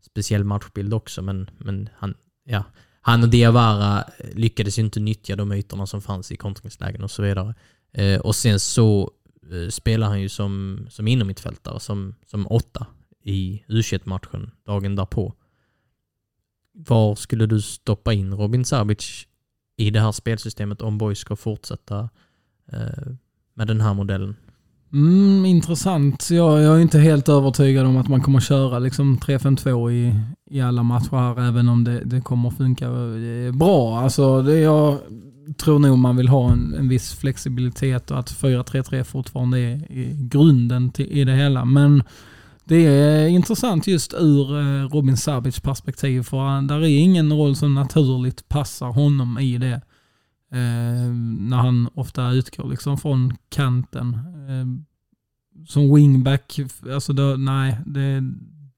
Speciell 0.02 0.44
matchbild 0.44 0.94
också, 0.94 1.22
men, 1.22 1.50
men 1.58 1.90
han, 1.98 2.14
ja, 2.44 2.64
han 3.08 3.24
och 3.24 3.30
Diawara 3.30 4.04
eh, 4.18 4.36
lyckades 4.36 4.80
ju 4.80 4.84
inte 4.84 5.00
nyttja 5.00 5.36
de 5.36 5.52
ytorna 5.52 5.86
som 5.86 6.02
fanns 6.02 6.32
i 6.32 6.38
kontringslägen 6.38 7.04
och 7.04 7.12
så 7.12 7.22
vidare. 7.22 7.56
Eh, 7.94 8.20
och 8.20 8.36
sen 8.36 8.60
så 8.60 9.12
eh, 9.52 9.70
spelar 9.70 10.08
han 10.08 10.22
ju 10.22 10.30
som, 10.30 10.86
som 10.90 11.08
innermittfältare, 11.08 11.80
som, 11.80 12.16
som 12.26 12.48
åtta 12.48 12.88
i 13.24 13.64
u 13.68 13.82
matchen 14.04 14.52
dagen 14.66 14.96
därpå. 14.96 15.34
Var 16.72 17.16
skulle 17.16 17.46
du 17.46 17.62
stoppa 17.62 18.14
in 18.14 18.34
Robin 18.34 18.66
Sabic 18.66 19.28
i 19.78 19.90
det 19.90 20.00
här 20.00 20.12
spelsystemet 20.12 20.82
om 20.82 20.98
Boys 20.98 21.20
ska 21.20 21.36
fortsätta 21.36 22.10
eh, 22.72 23.14
med 23.54 23.68
den 23.68 23.82
här 23.82 23.94
modellen? 23.94 24.36
Mm, 24.94 25.46
intressant. 25.46 26.30
Jag, 26.32 26.62
jag 26.62 26.76
är 26.78 26.82
inte 26.82 27.00
helt 27.00 27.30
övertygad 27.30 27.86
om 27.86 27.98
att 27.98 28.08
man 28.08 28.22
kommer 28.22 28.40
köra 28.40 28.80
liksom 28.80 29.18
3-5-2 29.18 29.92
i, 29.92 30.20
i 30.52 30.62
alla 30.62 30.84
matcher 30.84 31.16
här, 31.18 31.48
även 31.48 31.70
om 31.70 31.84
det, 31.84 32.00
det 32.06 32.22
kommer 32.22 32.50
funka 32.50 32.86
eh, 32.86 33.52
bra. 33.52 34.00
Alltså, 34.00 34.42
det, 34.42 34.60
jag 34.60 34.98
tror 35.58 35.80
nog 35.80 35.98
man 35.98 36.18
vill 36.18 36.28
ha 36.28 36.52
en, 36.52 36.76
en 36.80 36.90
viss 36.90 37.14
flexibilitet 37.14 38.12
och 38.12 38.20
att 38.20 38.34
4-3-3 38.34 39.04
fortfarande 39.04 39.60
är, 39.60 39.92
är 39.92 40.28
grunden 40.30 40.92
till, 40.92 41.12
i 41.12 41.24
det 41.24 41.36
hela. 41.36 41.66
Men 41.66 42.04
det 42.64 42.86
är 42.86 43.28
intressant 43.28 43.88
just 43.88 44.14
ur 44.14 44.60
eh, 44.60 44.90
Robin 44.90 45.18
Sabic 45.18 45.60
perspektiv, 45.60 46.24
för 46.24 46.68
där 46.68 46.80
är 46.80 47.00
ingen 47.00 47.34
roll 47.34 47.56
som 47.56 47.74
naturligt 47.74 48.50
passar 48.50 48.88
honom 48.88 49.40
i 49.40 49.58
det. 49.58 49.82
Eh, 50.52 51.12
när 51.40 51.58
han 51.58 51.90
ofta 51.94 52.32
utgår 52.32 52.70
liksom 52.70 52.98
från 52.98 53.34
kanten. 53.50 54.14
Eh, 54.50 54.66
som 55.68 55.96
wingback, 55.96 56.60
alltså 56.94 57.14
då, 57.14 57.24
nej, 57.24 57.78
det, 57.86 58.24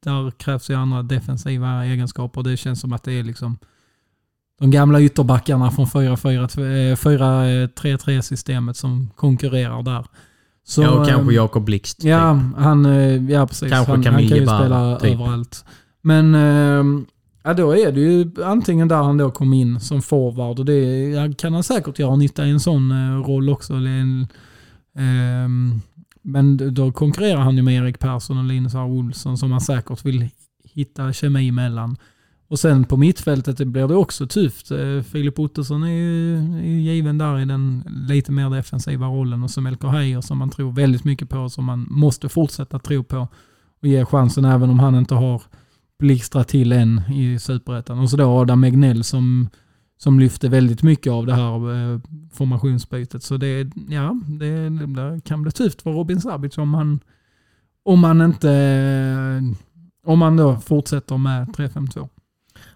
där 0.03 0.31
krävs 0.31 0.69
ju 0.69 0.73
andra 0.73 1.03
defensiva 1.03 1.85
egenskaper. 1.85 2.43
Det 2.43 2.57
känns 2.57 2.79
som 2.79 2.93
att 2.93 3.03
det 3.03 3.13
är 3.13 3.23
liksom 3.23 3.57
de 4.59 4.71
gamla 4.71 5.01
ytterbackarna 5.01 5.71
från 5.71 5.85
4-3-3 5.85 8.15
eh, 8.15 8.21
systemet 8.21 8.77
som 8.77 9.09
konkurrerar 9.15 9.83
där. 9.83 10.05
Så, 10.63 10.81
ja, 10.81 10.89
och 10.89 11.07
kanske 11.07 11.33
Jakob 11.33 11.65
Blixt. 11.65 12.03
Ja, 12.03 12.33
typ. 12.33 12.41
han, 12.63 12.85
ja 13.29 13.47
precis. 13.47 13.71
Kanske 13.71 13.91
han, 13.91 14.05
han 14.05 14.13
kan 14.13 14.37
ju 14.37 14.45
spela 14.45 14.99
typ. 14.99 15.13
överallt. 15.13 15.65
Men 16.01 16.35
Ja, 17.47 17.53
då 17.53 17.71
är 17.71 17.91
det 17.91 17.99
ju 17.99 18.31
antingen 18.43 18.87
där 18.87 19.03
han 19.03 19.17
då 19.17 19.31
kom 19.31 19.53
in 19.53 19.79
som 19.79 20.01
forward 20.01 20.59
och 20.59 20.65
det 20.65 21.37
kan 21.37 21.53
han 21.53 21.63
säkert 21.63 21.99
göra 21.99 22.15
nytta 22.15 22.45
i 22.45 22.49
en 22.49 22.59
sån 22.59 22.91
eh, 22.91 23.23
roll 23.23 23.49
också. 23.49 23.73
En, 23.73 24.27
ehm, 24.95 25.81
men 26.21 26.73
då 26.73 26.91
konkurrerar 26.91 27.39
han 27.39 27.57
ju 27.57 27.63
med 27.63 27.73
Erik 27.73 27.99
Persson 27.99 28.37
och 28.37 28.43
Linus 28.43 28.75
R. 28.75 28.85
Olsson 28.85 29.37
som 29.37 29.51
han 29.51 29.61
säkert 29.61 30.05
vill 30.05 30.29
hitta 30.63 31.13
kemi 31.13 31.51
mellan. 31.51 31.97
Och 32.47 32.59
sen 32.59 32.83
på 32.83 32.97
mittfältet 32.97 33.67
blir 33.67 33.87
det 33.87 33.95
också 33.95 34.27
tufft. 34.27 34.71
Eh, 34.71 35.01
Filip 35.01 35.39
Ottosson 35.39 35.83
är 35.83 35.91
ju, 35.91 36.35
är 36.57 36.93
given 36.93 37.17
där 37.17 37.39
i 37.39 37.45
den 37.45 37.83
lite 38.07 38.31
mer 38.31 38.49
defensiva 38.49 39.05
rollen 39.07 39.43
och 39.43 39.51
som 39.51 39.65
Elko 39.65 39.87
Heijer 39.87 40.21
som 40.21 40.37
man 40.37 40.49
tror 40.49 40.71
väldigt 40.71 41.03
mycket 41.03 41.29
på, 41.29 41.49
som 41.49 41.65
man 41.65 41.87
måste 41.89 42.29
fortsätta 42.29 42.79
tro 42.79 43.03
på 43.03 43.27
och 43.81 43.87
ge 43.87 44.05
chansen 44.05 44.45
även 44.45 44.69
om 44.69 44.79
han 44.79 44.95
inte 44.95 45.15
har 45.15 45.41
blixtra 45.99 46.43
till 46.43 46.71
en 46.71 47.01
i 47.13 47.39
Superettan. 47.39 47.99
Och 47.99 48.09
så 48.09 48.17
då 48.17 48.29
Adam 48.29 48.63
Egnell 48.63 49.03
som, 49.03 49.49
som 49.97 50.19
lyfte 50.19 50.49
väldigt 50.49 50.83
mycket 50.83 51.11
av 51.11 51.25
det 51.25 51.33
här 51.33 51.93
eh, 51.93 51.99
formationsbytet. 52.33 53.23
Så 53.23 53.37
det, 53.37 53.71
ja, 53.89 54.15
det, 54.27 54.69
det 54.69 55.21
kan 55.25 55.41
bli 55.41 55.51
tufft 55.51 55.81
för 55.81 55.91
Robin 55.91 56.21
Sabic 56.21 56.57
om 56.57 56.73
han, 56.73 56.99
om 57.83 58.03
han 58.03 58.21
inte, 58.21 58.51
eh, 58.51 60.11
om 60.11 60.21
han 60.21 60.37
då 60.37 60.57
fortsätter 60.57 61.17
med 61.17 61.47
3-5-2. 61.47 62.09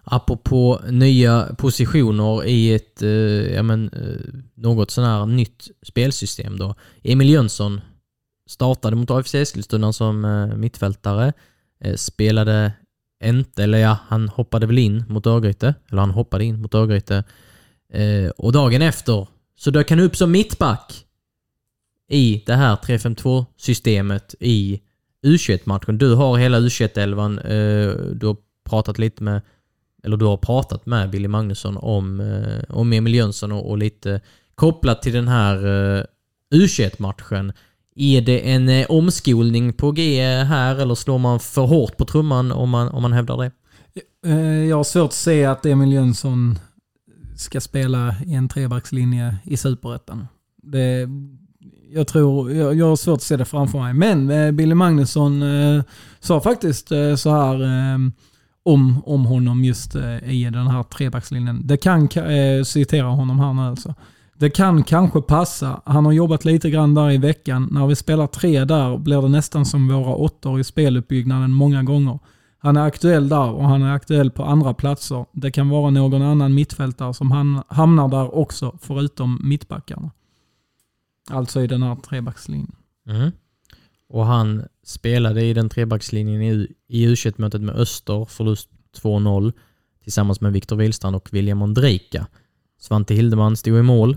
Apropå 0.04 0.80
nya 0.90 1.54
positioner 1.58 2.44
i 2.44 2.74
ett, 2.74 3.02
eh, 3.02 3.08
ja 3.54 3.62
men, 3.62 3.88
eh, 3.88 4.34
något 4.54 4.90
sån 4.90 5.04
här 5.04 5.26
nytt 5.26 5.68
spelsystem 5.82 6.58
då. 6.58 6.74
Emil 7.02 7.30
Jönsson 7.30 7.80
startade 8.48 8.96
mot 8.96 9.10
AFC 9.10 9.34
Eskilstuna 9.34 9.92
som 9.92 10.24
eh, 10.24 10.56
mittfältare. 10.56 11.32
Eh, 11.80 11.94
spelade 11.94 12.72
inte, 13.28 13.62
eller 13.62 13.78
ja, 13.78 13.98
han 14.08 14.28
hoppade 14.28 14.66
väl 14.66 14.78
in 14.78 15.04
mot 15.08 15.26
Örgryte. 15.26 15.74
Eller 15.90 16.00
han 16.00 16.10
hoppade 16.10 16.44
in 16.44 16.60
mot 16.60 16.74
Örgryte. 16.74 17.24
Eh, 17.92 18.30
och 18.30 18.52
dagen 18.52 18.82
efter 18.82 19.26
så 19.58 19.70
dök 19.70 19.90
han 19.90 20.00
upp 20.00 20.16
som 20.16 20.30
mittback 20.30 21.06
i 22.08 22.42
det 22.46 22.54
här 22.54 22.76
3-5-2 22.76 23.46
systemet 23.56 24.34
i 24.40 24.80
U21-matchen. 25.26 25.98
Du 25.98 26.14
har 26.14 26.38
hela 26.38 26.60
U21-elvan. 26.60 27.38
Eh, 27.38 27.94
du 27.94 28.26
har 28.26 28.36
pratat 28.64 28.98
lite 28.98 29.22
med, 29.22 29.40
eller 30.04 30.16
du 30.16 30.24
har 30.24 30.36
pratat 30.36 30.86
med 30.86 31.10
Billy 31.10 31.28
Magnusson 31.28 31.76
om, 31.76 32.20
eh, 32.20 32.76
om 32.76 32.92
Emil 32.92 33.14
Jönsson 33.14 33.52
och, 33.52 33.70
och, 33.70 33.78
lite 33.78 34.20
kopplat 34.54 35.02
till 35.02 35.12
den 35.12 35.28
här 35.28 35.56
eh, 35.56 36.04
U21-matchen. 36.54 37.52
Är 37.94 38.20
det 38.20 38.50
en 38.52 38.68
eh, 38.68 38.86
omskolning 38.88 39.72
på 39.72 39.92
G 39.92 40.22
här 40.24 40.76
eller 40.76 40.94
slår 40.94 41.18
man 41.18 41.40
för 41.40 41.62
hårt 41.62 41.96
på 41.96 42.04
trumman 42.04 42.52
om 42.52 42.70
man, 42.70 42.88
om 42.88 43.02
man 43.02 43.12
hävdar 43.12 43.36
det? 43.36 43.50
Eh, 44.26 44.64
jag 44.64 44.76
har 44.76 44.84
svårt 44.84 45.04
att 45.08 45.12
se 45.12 45.44
att 45.44 45.66
Emil 45.66 45.92
Jönsson 45.92 46.58
ska 47.36 47.60
spela 47.60 48.14
i 48.26 48.34
en 48.34 48.48
trebackslinje 48.48 49.36
i 49.44 49.56
Superettan. 49.56 50.26
Det, 50.62 51.08
jag 51.92 52.06
tror, 52.06 52.52
jag, 52.52 52.74
jag 52.74 52.86
har 52.86 52.96
svårt 52.96 53.16
att 53.16 53.22
se 53.22 53.36
det 53.36 53.44
framför 53.44 53.78
mig. 53.78 53.94
Men 53.94 54.30
eh, 54.30 54.52
Billy 54.52 54.74
Magnusson 54.74 55.42
eh, 55.42 55.82
sa 56.20 56.40
faktiskt 56.40 56.92
eh, 56.92 57.14
så 57.14 57.30
här 57.30 57.62
eh, 57.62 57.98
om, 58.62 59.02
om 59.06 59.24
honom 59.24 59.64
just 59.64 59.94
eh, 59.94 60.30
i 60.32 60.44
den 60.44 60.66
här 60.66 60.82
trebackslinjen. 60.82 61.66
Det 61.66 61.76
kan, 61.76 62.08
eh, 62.08 62.62
citera 62.64 63.06
honom 63.06 63.40
här 63.40 63.52
nu 63.52 63.62
alltså. 63.62 63.94
Det 64.42 64.50
kan 64.50 64.84
kanske 64.84 65.22
passa. 65.22 65.82
Han 65.84 66.04
har 66.04 66.12
jobbat 66.12 66.44
lite 66.44 66.70
grann 66.70 66.94
där 66.94 67.10
i 67.10 67.18
veckan. 67.18 67.68
När 67.70 67.86
vi 67.86 67.96
spelar 67.96 68.26
tre 68.26 68.64
där 68.64 68.98
blir 68.98 69.22
det 69.22 69.28
nästan 69.28 69.66
som 69.66 69.88
våra 69.88 70.14
åttor 70.14 70.60
i 70.60 70.64
speluppbyggnaden 70.64 71.50
många 71.50 71.82
gånger. 71.82 72.18
Han 72.58 72.76
är 72.76 72.86
aktuell 72.86 73.28
där 73.28 73.50
och 73.50 73.64
han 73.64 73.82
är 73.82 73.94
aktuell 73.94 74.30
på 74.30 74.44
andra 74.44 74.74
platser. 74.74 75.26
Det 75.32 75.50
kan 75.50 75.68
vara 75.68 75.90
någon 75.90 76.22
annan 76.22 76.54
mittfältare 76.54 77.14
som 77.14 77.62
hamnar 77.68 78.08
där 78.08 78.34
också, 78.34 78.78
förutom 78.80 79.40
mittbackarna. 79.44 80.10
Alltså 81.30 81.60
i 81.60 81.66
den 81.66 81.82
här 81.82 81.96
trebackslinjen. 81.96 82.76
Mm. 83.08 83.30
Och 84.08 84.26
han 84.26 84.64
spelade 84.84 85.44
i 85.44 85.54
den 85.54 85.68
trebackslinjen 85.68 86.42
i, 86.42 86.66
i 86.88 87.04
u 87.04 87.16
mötet 87.36 87.62
med 87.62 87.74
Öster, 87.74 88.24
förlust 88.24 88.68
2-0, 89.02 89.52
tillsammans 90.02 90.40
med 90.40 90.52
Viktor 90.52 90.76
Wihlstrand 90.76 91.16
och 91.16 91.28
William 91.32 91.62
Ondrejka. 91.62 92.26
Svante 92.80 93.14
Hildeman 93.14 93.56
stod 93.56 93.78
i 93.78 93.82
mål. 93.82 94.16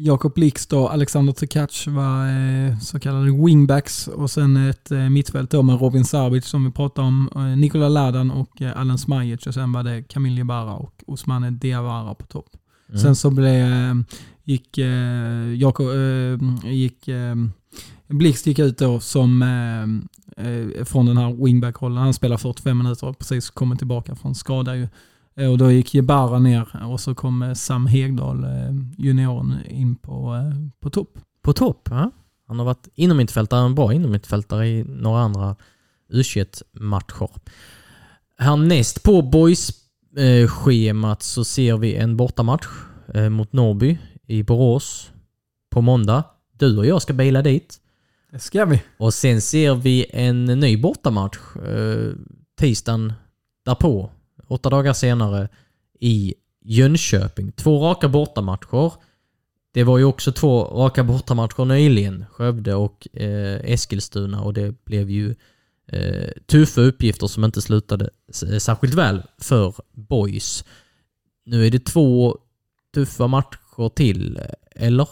Jakob 0.00 0.34
Blixt 0.34 0.72
och 0.72 0.92
Alexander 0.92 1.32
Tkac 1.32 1.86
var 1.86 2.26
eh, 2.28 2.78
så 2.78 3.00
kallade 3.00 3.44
wingbacks 3.44 4.08
och 4.08 4.30
sen 4.30 4.56
ett 4.56 4.90
eh, 4.90 5.08
mittfält 5.08 5.50
då 5.50 5.62
med 5.62 5.80
Robin 5.80 6.04
Sarbic 6.04 6.44
som 6.44 6.64
vi 6.64 6.70
pratade 6.70 7.08
om, 7.08 7.30
eh, 7.34 7.42
Nikola 7.42 7.88
Ladan 7.88 8.30
och 8.30 8.62
eh, 8.62 8.80
Alan 8.80 8.98
Smajic 8.98 9.46
och 9.46 9.54
sen 9.54 9.72
var 9.72 9.82
det 9.82 10.02
Kamil 10.02 10.38
Jebara 10.38 10.74
och 10.74 11.04
Osmane 11.06 11.50
Diawara 11.50 12.14
på 12.14 12.26
topp. 12.26 12.46
Mm. 12.88 13.00
Sen 13.00 13.16
så 13.16 13.30
blev, 13.30 13.72
eh, 13.72 13.94
gick, 14.44 14.78
eh, 14.78 15.54
Jakob, 15.54 15.86
eh, 15.86 16.72
gick 16.72 17.08
eh, 17.08 17.34
Blixt 18.06 18.46
gick 18.46 18.58
ut 18.58 18.78
då 18.78 19.00
som 19.00 19.44
från 20.84 21.06
den 21.06 21.16
här 21.16 21.44
wingback-rollen. 21.44 21.98
Han 21.98 22.14
spelar 22.14 22.36
45 22.36 22.78
minuter 22.78 23.06
och 23.06 23.18
precis 23.18 23.50
kommit 23.50 23.78
tillbaka 23.78 24.14
från 24.14 24.34
skada 24.34 24.76
ju. 24.76 24.88
Eh, 25.38 25.50
och 25.50 25.58
då 25.58 25.70
gick 25.70 25.94
Jebara 25.94 26.38
ner 26.38 26.86
och 26.86 27.00
så 27.00 27.14
kom 27.14 27.42
eh, 27.42 27.54
Sam 27.54 27.86
Hegdahl, 27.86 28.44
eh, 28.44 28.74
junioren, 28.98 29.66
in 29.66 29.96
på, 29.96 30.36
på 30.80 30.90
topp. 30.90 31.18
På 31.42 31.52
topp, 31.52 31.88
ja. 31.90 32.10
Han 32.48 32.58
har 32.58 32.66
varit 32.66 32.88
inommittfältare, 32.94 33.64
en 33.64 33.74
bra 33.74 33.92
inommittfältare 33.92 34.68
i 34.68 34.84
några 34.84 35.20
andra 35.20 35.56
u 36.08 36.22
matcher 36.72 37.28
Härnäst 38.38 39.02
på 39.02 39.22
boys-schemat 39.22 41.22
så 41.22 41.44
ser 41.44 41.76
vi 41.76 41.94
en 41.94 42.16
bortamatch 42.16 42.66
mot 43.30 43.52
Norrby 43.52 43.98
i 44.26 44.42
Borås 44.42 45.10
på 45.70 45.80
måndag. 45.80 46.24
Du 46.52 46.78
och 46.78 46.86
jag 46.86 47.02
ska 47.02 47.12
bila 47.12 47.42
dit. 47.42 47.80
Det 48.32 48.38
ska 48.38 48.64
vi. 48.64 48.82
Och 48.98 49.14
sen 49.14 49.40
ser 49.40 49.74
vi 49.74 50.06
en 50.10 50.44
ny 50.44 50.76
bortamatch 50.76 51.38
tisdagen 52.58 53.12
därpå, 53.64 54.10
åtta 54.48 54.70
dagar 54.70 54.92
senare, 54.92 55.48
i 56.00 56.34
Jönköping. 56.64 57.52
Två 57.52 57.84
raka 57.84 58.08
bortamatcher. 58.08 58.92
Det 59.72 59.84
var 59.84 59.98
ju 59.98 60.04
också 60.04 60.32
två 60.32 60.64
raka 60.64 61.04
bortamatcher 61.04 61.64
nyligen, 61.64 62.24
Skövde 62.30 62.74
och 62.74 63.08
eh, 63.12 63.60
Eskilstuna 63.64 64.42
och 64.42 64.54
det 64.54 64.84
blev 64.84 65.10
ju 65.10 65.34
eh, 65.92 66.30
tuffa 66.46 66.80
uppgifter 66.80 67.26
som 67.26 67.44
inte 67.44 67.62
slutade 67.62 68.10
särskilt 68.58 68.94
väl 68.94 69.22
för 69.38 69.74
Boys. 69.92 70.64
Nu 71.44 71.66
är 71.66 71.70
det 71.70 71.84
två 71.84 72.38
tuffa 72.94 73.26
matcher 73.26 73.88
till, 73.94 74.40
eller? 74.76 75.08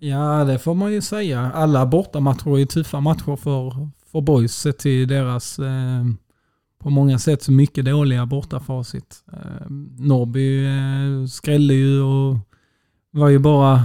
Ja, 0.00 0.44
det 0.44 0.58
får 0.58 0.74
man 0.74 0.92
ju 0.92 1.00
säga. 1.00 1.52
Alla 1.54 1.86
bortamatcher 1.86 2.58
är 2.58 2.66
tuffa 2.66 3.00
matcher 3.00 3.36
för, 3.36 3.88
för 4.12 4.20
Boys 4.20 4.54
sett 4.54 4.78
till 4.78 5.08
deras 5.08 5.58
eh, 5.58 6.04
på 6.82 6.90
många 6.90 7.18
sätt 7.18 7.42
så 7.42 7.52
mycket 7.52 7.84
dåliga 7.84 8.26
bortafacit. 8.26 9.24
Eh, 9.32 9.70
Norrby 9.98 10.66
eh, 10.66 11.26
skrällde 11.26 11.74
ju 11.74 12.00
och 12.00 12.36
var 13.10 13.28
ju 13.28 13.38
bara 13.38 13.84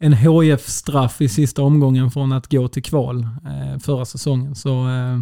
en 0.00 0.12
HF-straff 0.12 1.20
i 1.20 1.28
sista 1.28 1.62
omgången 1.62 2.10
från 2.10 2.32
att 2.32 2.50
gå 2.50 2.68
till 2.68 2.82
kval 2.82 3.22
eh, 3.22 3.78
förra 3.78 4.04
säsongen. 4.04 4.54
Så 4.54 4.88
eh, 4.88 5.14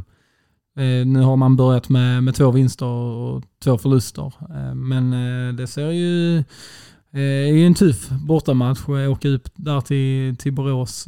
eh 0.85 1.07
nu 1.07 1.21
har 1.21 1.37
man 1.37 1.57
börjat 1.57 1.89
med, 1.89 2.25
med 2.25 2.35
två 2.35 2.51
vinster 2.51 2.87
och 2.87 3.43
två 3.65 3.79
förluster. 3.79 4.33
Eh, 4.51 4.75
men 4.75 5.13
eh, 5.13 5.55
det 5.55 5.67
ser 5.67 5.91
ju 5.91 6.45
det 7.11 7.23
är 7.23 7.53
ju 7.53 7.67
en 7.67 7.75
tuff 7.75 8.09
bortamatch. 8.09 8.89
Åka 8.89 9.29
upp 9.29 9.49
där 9.55 9.81
till, 9.81 10.37
till 10.37 10.53
Borås 10.53 11.05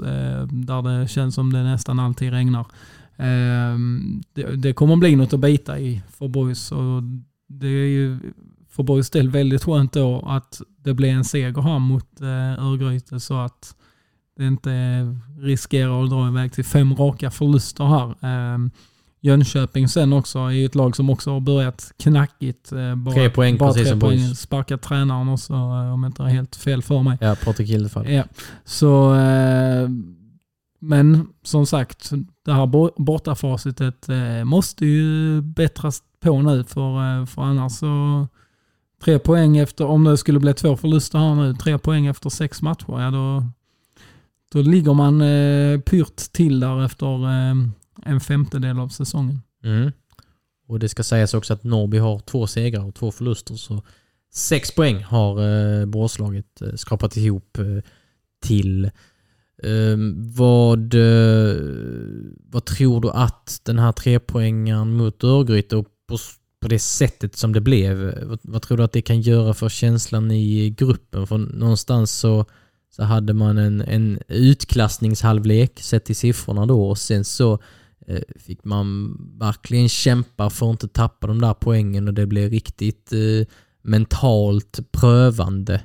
där 0.51 0.83
det 0.83 1.09
känns 1.09 1.35
som 1.35 1.53
det 1.53 1.62
nästan 1.62 2.01
alltid 2.01 2.33
regnar. 2.33 2.66
Det, 4.33 4.57
det 4.57 4.72
kommer 4.72 4.96
bli 4.96 5.16
något 5.16 5.33
att 5.33 5.40
bita 5.40 5.78
i 5.78 6.02
för 6.18 6.28
Boys. 6.28 6.72
Och 6.72 7.02
det 7.48 7.66
är 7.66 7.87
ju 7.87 8.18
för 8.78 8.83
Borgs 8.83 9.11
del 9.11 9.31
väldigt 9.31 9.64
skönt 9.64 9.92
då 9.92 10.24
att 10.26 10.61
det 10.76 10.94
blir 10.94 11.09
en 11.09 11.24
seger 11.24 11.62
här 11.62 11.78
mot 11.78 12.20
eh, 12.20 12.64
Örgryte 12.64 13.20
så 13.20 13.38
att 13.38 13.76
det 14.37 14.46
inte 14.46 14.70
riskerar 15.38 16.04
att 16.04 16.11
dra 16.11 16.28
iväg 16.28 16.52
till 16.52 16.64
fem 16.64 16.94
raka 16.94 17.31
förluster 17.31 17.85
här. 17.85 18.09
Eh, 18.09 18.59
Jönköping 19.20 19.88
sen 19.88 20.12
också 20.12 20.38
är 20.38 20.50
ju 20.50 20.66
ett 20.66 20.74
lag 20.74 20.96
som 20.96 21.11
också 21.11 21.31
har 21.31 21.40
börjat 21.40 21.92
knackigt. 21.98 22.72
Eh, 22.72 22.94
bara, 22.94 23.14
tre 23.14 23.31
poäng 23.31 23.57
bara 23.57 23.72
precis 23.72 23.90
tre 23.90 24.00
poäng. 24.00 24.35
Sparkat 24.35 24.83
tränaren 24.83 25.28
också 25.28 25.52
eh, 25.52 25.92
om 25.92 26.02
jag 26.02 26.11
inte 26.11 26.22
har 26.22 26.31
helt 26.31 26.57
fel 26.57 26.83
för 26.83 27.02
mig. 27.02 27.18
Ja, 27.20 27.37
Patrik 27.44 27.68
Hildefall. 27.68 28.11
Ja, 28.11 28.24
så... 28.64 29.16
Men 30.81 31.28
som 31.42 31.66
sagt, 31.66 32.11
det 32.48 32.54
här 32.54 33.02
bortafacitet 33.02 34.08
eh, 34.08 34.44
måste 34.44 34.87
ju 34.87 35.40
bättras 35.40 36.02
på 36.20 36.42
nu 36.42 36.64
för, 36.64 37.20
eh, 37.20 37.26
för 37.26 37.42
annars 37.42 37.72
så 37.72 38.26
Tre 39.04 39.18
poäng 39.18 39.56
efter, 39.56 39.84
om 39.84 40.04
det 40.04 40.16
skulle 40.16 40.40
bli 40.40 40.54
två 40.54 40.76
förluster 40.76 41.18
här 41.18 41.34
nu, 41.34 41.54
tre 41.54 41.78
poäng 41.78 42.06
efter 42.06 42.30
sex 42.30 42.62
matcher, 42.62 43.00
ja 43.00 43.11
då, 43.11 43.44
då 44.52 44.62
ligger 44.62 44.94
man 44.94 45.20
eh, 45.20 45.80
pyrt 45.80 46.16
till 46.16 46.61
där 46.61 46.84
efter 46.84 47.24
eh, 47.24 47.54
en 48.04 48.20
femtedel 48.20 48.78
av 48.78 48.88
säsongen. 48.88 49.42
Mm. 49.64 49.92
Och 50.68 50.78
det 50.78 50.88
ska 50.88 51.02
sägas 51.02 51.34
också 51.34 51.54
att 51.54 51.64
Norrby 51.64 51.98
har 51.98 52.18
två 52.18 52.46
segrar 52.46 52.84
och 52.84 52.94
två 52.94 53.11
förluster, 53.11 53.54
så 53.54 53.82
sex 54.32 54.74
poäng 54.74 55.02
har 55.02 55.42
eh, 55.42 55.87
Boråslaget 55.87 56.62
eh, 56.62 56.74
skrapat 56.74 57.16
ihop 57.16 57.58
eh, 57.58 57.84
till. 58.42 58.90
Ehm, 59.62 60.33
vad, 60.33 60.94
eh, 60.94 61.57
vad 62.51 62.64
tror 62.64 63.01
du 63.01 63.11
att 63.11 63.61
den 63.64 63.79
här 63.79 63.92
trepoängaren 63.92 64.92
mot 64.92 65.25
Örgryte 65.25 65.77
och 65.77 65.87
på 66.09 66.18
på 66.61 66.68
det 66.68 66.79
sättet 66.79 67.37
som 67.37 67.53
det 67.53 67.61
blev. 67.61 68.25
Vad, 68.27 68.38
vad, 68.42 68.62
tror 68.62 68.77
du 68.77 68.85
att 68.85 68.92
det 68.92 69.03
kan 69.03 69.21
göra 69.21 69.55
för 69.55 69.68
känslan 69.68 70.31
i 70.31 70.71
gruppen? 70.71 71.27
För 71.27 71.38
någonstans 71.38 72.18
så, 72.18 72.44
så 72.90 73.03
hade 73.03 73.35
man 73.35 73.59
en, 73.59 73.81
en 73.81 74.18
utklassningshalvlek 74.29 75.81
sett 75.81 76.05
till 76.05 76.16
siffrorna 76.16 76.66
då 76.66 76.88
och 76.88 76.99
sen 76.99 77.25
så 77.25 77.59
eh, 78.07 78.21
fick 78.37 78.64
man 78.64 79.16
verkligen 79.38 79.88
kämpa 79.88 80.51
för 80.51 80.66
att 80.66 80.73
inte 80.73 80.88
tappa 80.88 81.27
de 81.27 81.40
där 81.40 81.55
poängen 81.55 82.09
och 82.09 82.14
det 82.14 82.27
blev 82.27 82.51
riktigt 82.51 83.12
eh, 83.12 83.47
mentalt 83.83 84.81
prövande. 84.92 85.81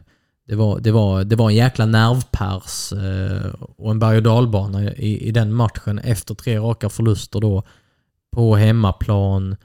Det 0.47 0.55
var, 0.55 0.79
det, 0.79 0.91
var, 0.91 1.23
det 1.23 1.35
var 1.35 1.49
en 1.49 1.55
jäkla 1.55 1.85
nervpärs 1.85 2.93
eh, 2.93 3.53
och 3.53 3.91
en 3.91 3.99
berg 3.99 4.17
och 4.17 4.23
dalbana 4.23 4.93
i, 4.93 5.27
i 5.27 5.31
den 5.31 5.53
matchen 5.53 5.99
efter 5.99 6.35
tre 6.35 6.59
raka 6.59 6.89
förluster 6.89 7.39
då 7.39 7.63
på 8.31 8.55
hemmaplan 8.55 9.55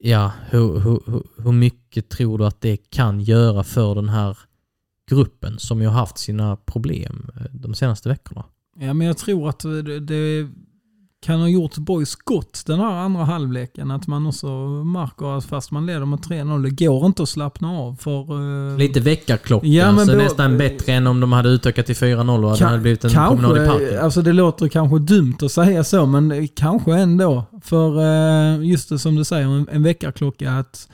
ja, 0.00 0.32
hur, 0.50 0.78
hur, 0.78 1.22
hur 1.42 1.52
mycket 1.52 2.08
tror 2.08 2.38
du 2.38 2.46
att 2.46 2.60
det 2.60 2.76
kan 2.76 3.20
göra 3.20 3.64
för 3.64 3.94
den 3.94 4.08
här 4.08 4.38
gruppen 5.10 5.58
som 5.58 5.80
ju 5.80 5.86
har 5.86 5.94
haft 5.94 6.18
sina 6.18 6.56
problem 6.56 7.30
eh, 7.36 7.46
de 7.52 7.74
senaste 7.74 8.08
veckorna? 8.08 8.44
Ja, 8.76 8.94
men 8.94 9.06
jag 9.06 9.18
tror 9.18 9.48
att 9.48 9.60
det, 9.60 10.00
det 10.00 10.48
kan 11.22 11.40
ha 11.40 11.48
gjort 11.48 11.78
boys 11.78 12.14
gott 12.14 12.62
den 12.66 12.80
här 12.80 12.92
andra 12.92 13.24
halvleken. 13.24 13.90
Att 13.90 14.06
man 14.06 14.26
också 14.26 14.46
märker 14.84 15.38
att 15.38 15.44
fast 15.44 15.70
man 15.70 15.86
leder 15.86 16.06
med 16.06 16.18
3-0, 16.18 16.62
det 16.62 16.84
går 16.84 17.06
inte 17.06 17.22
att 17.22 17.28
slappna 17.28 17.70
av. 17.70 17.96
För, 17.96 18.32
uh... 18.32 18.78
Lite 18.78 19.00
väckarklocka, 19.00 19.66
ja, 19.66 19.92
men 19.92 20.06
så 20.06 20.12
då, 20.12 20.18
nästan 20.18 20.58
bättre 20.58 20.92
än 20.92 21.06
om 21.06 21.20
de 21.20 21.32
hade 21.32 21.48
utökat 21.48 21.86
till 21.86 21.94
4-0 21.94 22.52
och 22.52 22.58
kan, 22.58 22.68
hade 22.68 22.80
blivit 22.80 23.04
en 23.04 23.10
kanske, 23.10 23.42
promenad 23.42 23.66
i 23.66 23.68
parken. 23.68 24.04
Alltså 24.04 24.22
det 24.22 24.32
låter 24.32 24.68
kanske 24.68 24.98
dumt 24.98 25.36
att 25.42 25.52
säga 25.52 25.84
så, 25.84 26.06
men 26.06 26.48
kanske 26.48 26.94
ändå. 26.94 27.44
För 27.62 27.98
uh, 27.98 28.66
just 28.66 28.88
det 28.88 28.98
som 28.98 29.14
du 29.14 29.24
säger, 29.24 29.46
en, 29.46 29.68
en 29.72 29.82
väckarklocka. 29.82 30.52
att 30.52 30.88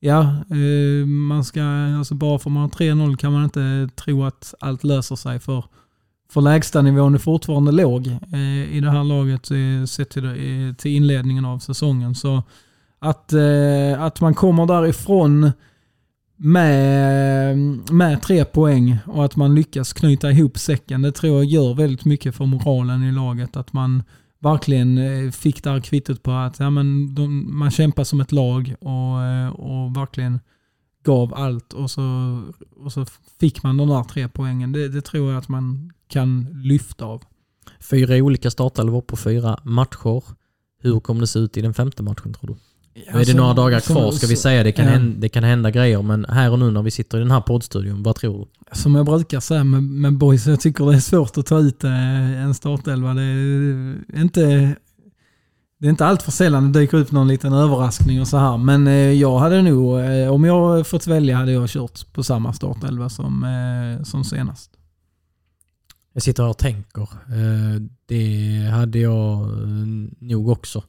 Ja, 0.00 0.34
uh, 0.54 1.06
man 1.06 1.44
ska, 1.44 1.62
alltså 1.98 2.14
bara 2.14 2.38
för 2.38 2.50
man 2.50 2.62
har 2.62 2.68
3-0 2.68 3.16
kan 3.16 3.32
man 3.32 3.44
inte 3.44 3.88
tro 3.96 4.24
att 4.24 4.54
allt 4.60 4.84
löser 4.84 5.16
sig. 5.16 5.38
för 5.40 5.64
för 6.34 6.40
lägstanivån 6.40 7.14
är 7.14 7.18
fortfarande 7.18 7.72
låg 7.72 8.06
eh, 8.06 8.76
i 8.76 8.80
det 8.80 8.90
här 8.90 9.04
laget 9.04 9.50
eh, 9.50 9.86
sett 9.86 10.10
till, 10.10 10.24
eh, 10.24 10.74
till 10.76 10.90
inledningen 10.90 11.44
av 11.44 11.58
säsongen. 11.58 12.14
Så 12.14 12.42
att, 12.98 13.32
eh, 13.32 14.02
att 14.02 14.20
man 14.20 14.34
kommer 14.34 14.66
därifrån 14.66 15.52
med, 16.36 17.56
med 17.92 18.22
tre 18.22 18.44
poäng 18.44 18.98
och 19.06 19.24
att 19.24 19.36
man 19.36 19.54
lyckas 19.54 19.92
knyta 19.92 20.30
ihop 20.30 20.58
säcken, 20.58 21.02
det 21.02 21.12
tror 21.12 21.36
jag 21.36 21.44
gör 21.44 21.74
väldigt 21.74 22.04
mycket 22.04 22.34
för 22.34 22.46
moralen 22.46 23.02
i 23.02 23.12
laget. 23.12 23.56
Att 23.56 23.72
man 23.72 24.02
verkligen 24.38 24.98
eh, 24.98 25.30
fick 25.30 25.64
det 25.64 25.70
här 25.70 25.80
kvittot 25.80 26.22
på 26.22 26.30
att 26.30 26.58
ja, 26.58 26.70
men 26.70 27.14
de, 27.14 27.58
man 27.58 27.70
kämpar 27.70 28.04
som 28.04 28.20
ett 28.20 28.32
lag 28.32 28.74
och, 28.80 29.22
eh, 29.22 29.48
och 29.48 29.96
verkligen 29.96 30.40
gav 31.04 31.34
allt 31.34 31.72
och 31.72 31.90
så, 31.90 32.02
och 32.76 32.92
så 32.92 33.06
fick 33.40 33.62
man 33.62 33.76
de 33.76 33.88
där 33.88 34.02
tre 34.02 34.28
poängen. 34.28 34.72
Det, 34.72 34.88
det 34.88 35.00
tror 35.00 35.30
jag 35.30 35.38
att 35.38 35.48
man 35.48 35.92
kan 36.14 36.62
lyfta 36.64 37.04
av. 37.04 37.22
Fyra 37.80 38.16
olika 38.16 38.50
startelvor 38.50 39.00
på 39.00 39.16
fyra 39.16 39.58
matcher. 39.64 40.22
Hur 40.82 41.00
kommer 41.00 41.20
det 41.20 41.26
se 41.26 41.38
ut 41.38 41.56
i 41.56 41.60
den 41.60 41.74
femte 41.74 42.02
matchen 42.02 42.32
tror 42.34 42.48
du? 42.48 42.56
Nu 42.94 43.02
är 43.06 43.12
det 43.12 43.18
alltså, 43.18 43.36
några 43.36 43.54
dagar 43.54 43.80
kvar 43.80 44.10
ska 44.10 44.26
vi 44.26 44.36
säga. 44.36 44.62
Det 44.62 44.72
kan, 44.72 44.84
ja. 44.84 44.90
hända, 44.90 45.16
det 45.20 45.28
kan 45.28 45.44
hända 45.44 45.70
grejer 45.70 46.02
men 46.02 46.24
här 46.28 46.52
och 46.52 46.58
nu 46.58 46.70
när 46.70 46.82
vi 46.82 46.90
sitter 46.90 47.18
i 47.18 47.20
den 47.20 47.30
här 47.30 47.40
poddstudion, 47.40 48.02
vad 48.02 48.16
tror 48.16 48.38
du? 48.38 48.76
Som 48.78 48.94
jag 48.94 49.06
brukar 49.06 49.40
säga 49.40 49.64
med, 49.64 49.82
med 49.82 50.18
boys, 50.18 50.46
jag 50.46 50.60
tycker 50.60 50.86
det 50.86 50.96
är 50.96 51.00
svårt 51.00 51.38
att 51.38 51.46
ta 51.46 51.58
ut 51.58 51.84
eh, 51.84 52.42
en 52.42 52.54
startelva. 52.54 53.14
Det 53.14 53.22
är 53.22 54.20
inte, 54.20 54.76
det 55.80 55.86
är 55.86 55.90
inte 55.90 56.06
allt 56.06 56.22
för 56.22 56.32
sällan 56.32 56.72
det 56.72 56.80
dyker 56.80 56.98
upp 56.98 57.12
någon 57.12 57.28
liten 57.28 57.52
överraskning 57.52 58.20
och 58.20 58.28
så 58.28 58.36
här. 58.36 58.56
Men 58.58 58.86
eh, 58.86 58.94
jag 58.94 59.38
hade 59.38 59.62
nog, 59.62 60.00
eh, 60.00 60.32
om 60.32 60.44
jag 60.44 60.86
fått 60.86 61.06
välja 61.06 61.36
hade 61.36 61.52
jag 61.52 61.68
kört 61.68 62.12
på 62.12 62.22
samma 62.22 62.52
startelva 62.52 63.08
som, 63.08 63.46
som 64.04 64.24
senast. 64.24 64.70
Jag 66.14 66.22
sitter 66.22 66.42
här 66.42 66.50
och 66.50 66.58
tänker. 66.58 67.02
Eh, 67.02 67.80
det 68.06 68.68
hade 68.72 68.98
jag 68.98 69.40
eh, 69.42 69.86
nog 70.18 70.48
också. 70.48 70.84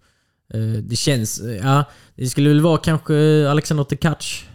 Eh, 0.54 0.62
det 0.62 0.96
känns, 0.96 1.42
ja, 1.62 1.84
det 2.16 2.28
skulle 2.28 2.50
väl 2.50 2.62
vara 2.62 2.78
kanske 2.78 3.50
Alexander 3.50 3.84
Tekac. 3.84 4.46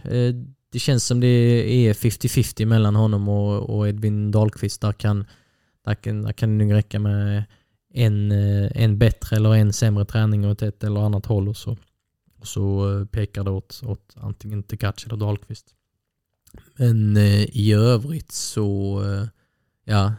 Det 0.71 0.79
känns 0.79 1.05
som 1.05 1.19
det 1.19 1.27
är 1.27 1.93
50-50 1.93 2.65
mellan 2.65 2.95
honom 2.95 3.29
och, 3.29 3.87
Edvin 3.87 4.31
Dahlqvist. 4.31 4.81
Där 4.81 4.91
kan, 4.91 5.25
där 5.85 5.95
kan, 5.95 6.21
där 6.21 6.33
kan 6.33 6.57
det 6.57 6.65
nog 6.65 6.73
räcka 6.73 6.99
med 6.99 7.43
en, 7.93 8.31
en 8.31 8.97
bättre 8.97 9.35
eller 9.35 9.55
en 9.55 9.73
sämre 9.73 10.05
träning 10.05 10.47
åt 10.47 10.61
ett 10.61 10.83
eller 10.83 11.01
annat 11.01 11.25
håll 11.25 11.49
och 11.49 11.57
så, 11.57 11.77
och 12.39 12.47
så 12.47 13.05
pekar 13.11 13.43
det 13.43 13.51
åt, 13.51 13.81
åt 13.85 14.13
antingen 14.15 14.63
Tekac 14.63 15.05
eller 15.05 15.17
Dahlqvist. 15.17 15.65
Men 16.77 17.17
i 17.17 17.73
övrigt 17.73 18.31
så, 18.31 19.01
ja, 19.85 20.13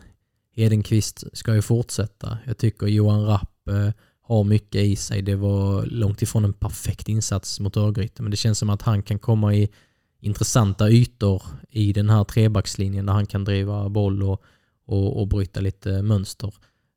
Hedenqvist 0.54 1.24
ska 1.32 1.54
ju 1.54 1.62
fortsätta. 1.62 2.38
Jag 2.46 2.58
tycker 2.58 2.86
Johan 2.86 3.24
Rapp 3.24 3.68
eh, 3.68 3.90
har 4.22 4.44
mycket 4.44 4.80
i 4.84 4.96
sig. 4.96 5.22
Det 5.22 5.34
var 5.34 5.86
långt 5.86 6.22
ifrån 6.22 6.44
en 6.44 6.52
perfekt 6.52 7.08
insats 7.08 7.60
mot 7.60 7.76
Örgryte, 7.76 8.22
men 8.22 8.30
det 8.30 8.36
känns 8.36 8.58
som 8.58 8.70
att 8.70 8.82
han 8.82 9.02
kan 9.02 9.18
komma 9.18 9.54
i 9.54 9.68
intressanta 10.20 10.90
ytor 10.90 11.42
i 11.70 11.92
den 11.92 12.10
här 12.10 12.24
trebackslinjen 12.24 13.06
där 13.06 13.12
han 13.12 13.26
kan 13.26 13.44
driva 13.44 13.88
boll 13.88 14.22
och, 14.22 14.42
och, 14.86 15.20
och 15.20 15.28
bryta 15.28 15.60
lite 15.60 16.02
mönster. 16.02 16.54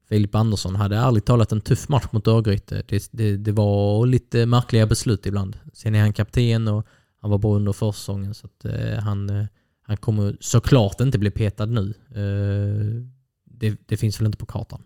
Filip 0.10 0.36
Andersson 0.36 0.76
hade 0.76 0.96
ärligt 0.96 1.26
talat 1.26 1.52
en 1.52 1.62
tuff 1.62 1.90
match 1.90 2.06
mot 2.12 2.28
Örgryte. 2.28 2.84
Det, 2.88 3.10
det, 3.12 3.38
det 3.38 3.52
var 3.52 4.06
lite 4.06 4.46
märkliga 4.46 4.86
beslut 4.86 5.26
ibland. 5.26 5.58
Sen 5.74 5.96
är 5.96 6.00
han 6.02 6.14
kapten 6.14 6.68
och 6.68 6.88
han 7.22 7.32
var 7.32 7.38
bra 7.38 7.56
under 7.56 7.74
försäsongen 7.74 8.34
så 8.34 8.48
att 8.48 8.66
eh, 8.66 9.00
han, 9.00 9.30
eh, 9.30 9.46
han 9.82 9.98
kommer 9.98 10.38
såklart 10.40 11.02
inte 11.02 11.20
bli 11.20 11.32
petad 11.32 11.66
nu. 11.66 11.94
Eh, 12.16 13.15
det, 13.60 13.80
det 13.86 13.98
finns 13.98 14.20
väl 14.20 14.26
inte 14.26 14.38
på 14.38 14.46
kartan. 14.46 14.82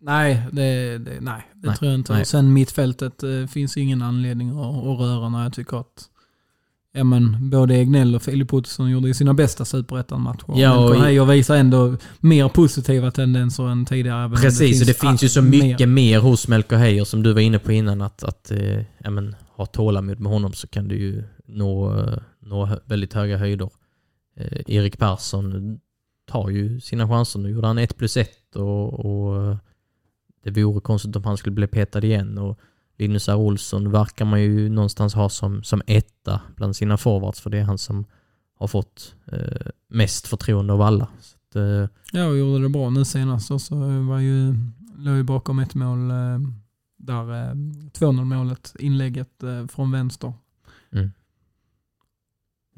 Nej, 0.00 0.42
det, 0.52 0.98
det, 0.98 1.20
nej, 1.20 1.42
det 1.54 1.68
Nej, 1.68 1.76
tror 1.76 1.90
jag 1.90 1.98
inte. 1.98 2.12
nej. 2.12 2.20
Och 2.20 2.26
sen 2.26 2.52
mittfältet 2.52 3.22
eh, 3.22 3.46
finns 3.46 3.76
ingen 3.76 4.02
anledning 4.02 4.50
att, 4.50 4.76
att 4.76 5.00
röra 5.00 5.28
när 5.28 5.42
jag 5.42 5.52
tycker 5.52 5.76
att 5.76 6.08
ja, 6.92 7.04
men, 7.04 7.50
både 7.50 7.74
Egnell 7.74 8.14
och 8.14 8.22
Filip 8.22 8.54
Ottosson 8.54 8.90
gjorde 8.90 9.14
sina 9.14 9.34
bästa 9.34 9.64
superettan-matcher. 9.64 10.60
Ja, 10.60 10.84
och 10.84 10.90
men 10.90 11.00
Heijer 11.00 11.24
visar 11.24 11.56
ändå 11.56 11.96
mer 12.20 12.48
positiva 12.48 13.10
tendenser 13.10 13.68
än 13.68 13.84
tidigare. 13.86 14.36
Precis, 14.36 14.80
och 14.80 14.86
det 14.86 15.00
finns 15.00 15.24
ju 15.24 15.28
så 15.28 15.42
mycket 15.42 15.88
mer. 15.88 15.94
mer, 15.94 16.18
hos 16.18 16.48
Melker 16.48 16.76
Heijer 16.76 17.04
som 17.04 17.22
du 17.22 17.32
var 17.32 17.40
inne 17.40 17.58
på 17.58 17.72
innan 17.72 18.02
att, 18.02 18.22
att 18.22 18.50
eh, 18.50 18.82
ja, 18.98 19.10
men, 19.10 19.36
ha 19.56 19.66
tålamod 19.66 20.20
med 20.20 20.32
honom 20.32 20.52
så 20.52 20.66
kan 20.66 20.88
du 20.88 20.96
ju 20.96 21.24
nå, 21.46 21.98
eh, 21.98 22.18
nå 22.40 22.78
väldigt 22.84 23.12
höga 23.14 23.36
höjder. 23.36 23.70
Eh, 24.36 24.60
Erik 24.66 24.98
Persson 24.98 25.78
tar 26.28 26.48
ju 26.48 26.80
sina 26.80 27.08
chanser. 27.08 27.38
Nu 27.38 27.50
gjorde 27.50 27.66
han 27.66 27.78
1 27.78 27.96
plus 27.96 28.16
1 28.16 28.56
och, 28.56 29.04
och 29.04 29.50
eh, 29.50 29.56
det 30.44 30.64
vore 30.64 30.80
konstigt 30.80 31.16
om 31.16 31.24
han 31.24 31.36
skulle 31.36 31.54
bli 31.54 31.66
petad 31.66 32.04
igen. 32.04 32.38
Och 32.38 32.58
Linus 32.98 33.28
R. 33.28 33.36
Olsson 33.36 33.90
verkar 33.90 34.24
man 34.24 34.42
ju 34.42 34.68
någonstans 34.68 35.14
ha 35.14 35.28
som, 35.28 35.62
som 35.62 35.82
etta 35.86 36.40
bland 36.56 36.76
sina 36.76 36.96
forwards 36.96 37.40
för 37.40 37.50
det 37.50 37.58
är 37.58 37.64
han 37.64 37.78
som 37.78 38.04
har 38.58 38.66
fått 38.66 39.14
eh, 39.26 39.66
mest 39.88 40.26
förtroende 40.26 40.72
av 40.72 40.82
alla. 40.82 41.04
Att, 41.04 41.56
eh, 41.56 41.86
Ja, 42.12 42.26
och 42.26 42.38
gjorde 42.38 42.62
det 42.62 42.68
bra 42.68 42.90
nu 42.90 43.04
senast. 43.04 43.50
Och 43.50 43.60
så 43.60 43.74
var 44.00 44.18
ju, 44.18 44.54
låg 44.96 45.16
ju 45.16 45.22
bakom 45.22 45.58
ett 45.58 45.74
mål 45.74 46.10
eh, 46.10 46.38
där 46.98 47.48
eh, 47.48 47.54
2-0 47.54 48.24
målet, 48.24 48.74
inlägget 48.78 49.42
eh, 49.42 49.66
från 49.66 49.92
vänster. 49.92 50.32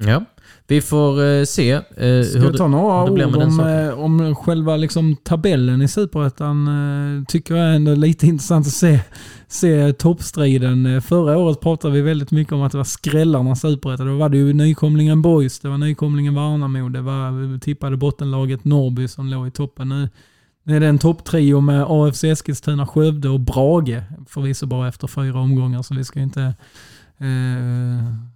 Ja, 0.07 0.25
vi 0.67 0.81
får 0.81 1.23
eh, 1.23 1.43
se 1.43 1.71
eh, 1.71 1.81
hur 1.97 2.57
ta 2.57 2.67
några 2.67 3.05
det 3.05 3.25
ord 3.25 3.35
om, 3.35 3.59
eh, 3.59 3.99
om 3.99 4.35
själva 4.35 4.77
liksom, 4.77 5.15
tabellen 5.15 5.81
i 5.81 5.87
Superettan? 5.87 6.67
Eh, 6.67 7.25
tycker 7.25 7.55
jag 7.55 7.75
ändå 7.75 7.91
är 7.91 7.95
lite 7.95 8.27
intressant 8.27 8.67
att 8.67 8.73
se, 8.73 8.99
se 9.47 9.93
toppstriden. 9.93 10.85
Eh, 10.85 11.01
Förra 11.01 11.37
året 11.37 11.59
pratade 11.59 11.93
vi 11.93 12.01
väldigt 12.01 12.31
mycket 12.31 12.53
om 12.53 12.61
att 12.61 12.71
det 12.71 12.77
var 12.77 12.85
skrällarna 12.85 13.55
Superettan. 13.55 14.07
Då 14.07 14.17
var 14.17 14.29
det 14.29 14.37
ju 14.37 14.53
nykomlingen 14.53 15.21
Boys, 15.21 15.59
det 15.59 15.69
var 15.69 15.77
nykomlingen 15.77 16.35
Värnamo, 16.35 16.89
det 16.89 17.01
var 17.01 17.59
tippade 17.59 17.97
bottenlaget 17.97 18.65
Norrby 18.65 19.07
som 19.07 19.27
låg 19.27 19.47
i 19.47 19.51
toppen. 19.51 19.89
Nu, 19.89 20.09
nu 20.63 20.75
är 20.75 20.79
det 20.79 20.87
en 20.87 20.99
topptrio 20.99 21.61
med 21.61 21.85
AFC 21.87 22.23
Eskilstuna, 22.23 22.87
Skövde 22.87 23.29
och 23.29 23.39
Brage. 23.39 24.01
Förvisso 24.27 24.65
bara 24.65 24.87
efter 24.87 25.07
fyra 25.07 25.39
omgångar 25.39 25.81
så 25.81 25.93
vi 25.93 26.03
ska 26.03 26.19
inte 26.19 26.41
eh, 27.17 28.31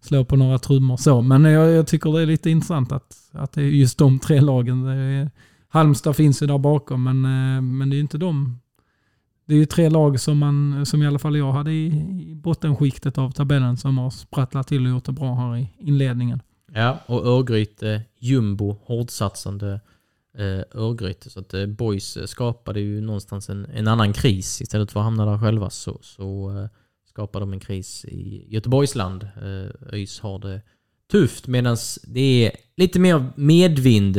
slå 0.00 0.24
på 0.24 0.36
några 0.36 0.58
trummor 0.58 0.96
så. 0.96 1.22
Men 1.22 1.44
jag, 1.44 1.70
jag 1.70 1.86
tycker 1.86 2.12
det 2.12 2.22
är 2.22 2.26
lite 2.26 2.50
intressant 2.50 2.92
att, 2.92 3.16
att 3.32 3.52
det 3.52 3.62
är 3.62 3.66
just 3.66 3.98
de 3.98 4.18
tre 4.18 4.40
lagen. 4.40 4.84
Det 4.84 4.92
är, 4.92 5.30
Halmstad 5.68 6.16
finns 6.16 6.42
ju 6.42 6.46
där 6.46 6.58
bakom 6.58 7.02
men, 7.02 7.24
eh, 7.24 7.62
men 7.62 7.90
det 7.90 7.94
är 7.94 7.96
ju 7.96 8.02
inte 8.02 8.18
de. 8.18 8.60
Det 9.44 9.54
är 9.54 9.58
ju 9.58 9.66
tre 9.66 9.88
lag 9.88 10.20
som, 10.20 10.38
man, 10.38 10.86
som 10.86 11.02
i 11.02 11.06
alla 11.06 11.18
fall 11.18 11.36
jag 11.36 11.52
hade 11.52 11.72
i, 11.72 11.86
i 12.30 12.34
bottenskiktet 12.34 13.18
av 13.18 13.30
tabellen 13.30 13.76
som 13.76 13.98
har 13.98 14.10
sprattlat 14.10 14.68
till 14.68 14.84
och 14.84 14.90
gjort 14.90 15.04
det 15.04 15.12
bra 15.12 15.34
här 15.34 15.56
i 15.56 15.68
inledningen. 15.78 16.42
Ja, 16.72 16.98
och 17.06 17.26
Örgryte, 17.26 18.02
jumbo, 18.18 18.76
hårdsatsande 18.84 19.80
eh, 20.38 20.80
Örgryte. 20.80 21.30
Så 21.30 21.40
att 21.40 21.54
eh, 21.54 21.66
Boys 21.66 22.18
skapade 22.26 22.80
ju 22.80 23.00
någonstans 23.00 23.50
en, 23.50 23.66
en 23.74 23.88
annan 23.88 24.12
kris 24.12 24.60
istället 24.60 24.92
för 24.92 25.00
att 25.00 25.04
hamna 25.04 25.26
där 25.26 25.38
själva. 25.38 25.70
Så, 25.70 25.98
så 26.02 26.58
eh, 26.58 26.68
skapar 27.10 27.40
de 27.40 27.52
en 27.52 27.60
kris 27.60 28.04
i 28.04 28.46
Göteborgsland. 28.48 29.22
Eh, 29.22 29.92
ÖIS 29.92 30.20
har 30.20 30.38
det 30.38 30.60
tufft 31.10 31.46
medan 31.46 31.76
det 32.02 32.46
är 32.46 32.52
lite 32.76 32.98
mer 32.98 33.32
medvind 33.36 34.16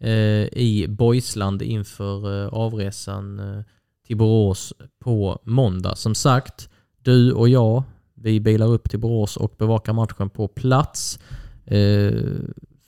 eh, 0.00 0.44
i 0.52 0.86
Boysland 0.88 1.62
inför 1.62 2.44
eh, 2.44 2.48
avresan 2.48 3.38
eh, 3.38 3.62
till 4.06 4.16
Borås 4.16 4.72
på 5.00 5.40
måndag. 5.44 5.96
Som 5.96 6.14
sagt, 6.14 6.68
du 7.02 7.32
och 7.32 7.48
jag, 7.48 7.82
vi 8.14 8.40
bilar 8.40 8.66
upp 8.66 8.90
till 8.90 8.98
Borås 8.98 9.36
och 9.36 9.54
bevakar 9.58 9.92
matchen 9.92 10.30
på 10.30 10.48
plats. 10.48 11.18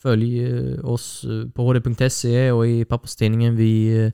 Följ 0.03 0.79
oss 0.79 1.27
på 1.55 1.63
hd.se 1.63 2.51
och 2.51 2.67
i 2.67 2.85
papperstidningen. 2.85 3.57
Vi 3.57 4.13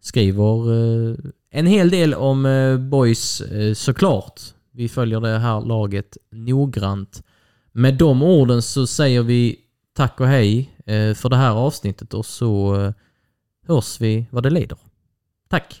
skriver 0.00 0.66
en 1.50 1.66
hel 1.66 1.90
del 1.90 2.14
om 2.14 2.42
boys 2.90 3.42
såklart. 3.74 4.40
Vi 4.76 4.88
följer 4.88 5.20
det 5.20 5.38
här 5.38 5.60
laget 5.60 6.16
noggrant. 6.30 7.22
Med 7.72 7.94
de 7.94 8.22
orden 8.22 8.62
så 8.62 8.86
säger 8.86 9.22
vi 9.22 9.58
tack 9.92 10.20
och 10.20 10.26
hej 10.26 10.70
eh, 10.86 11.14
för 11.14 11.28
det 11.28 11.36
här 11.36 11.50
avsnittet 11.50 12.14
och 12.14 12.26
så 12.26 12.80
eh, 12.80 12.92
hörs 13.66 14.00
vi 14.00 14.26
vad 14.30 14.42
det 14.42 14.50
lider. 14.50 14.78
Tack! 15.48 15.80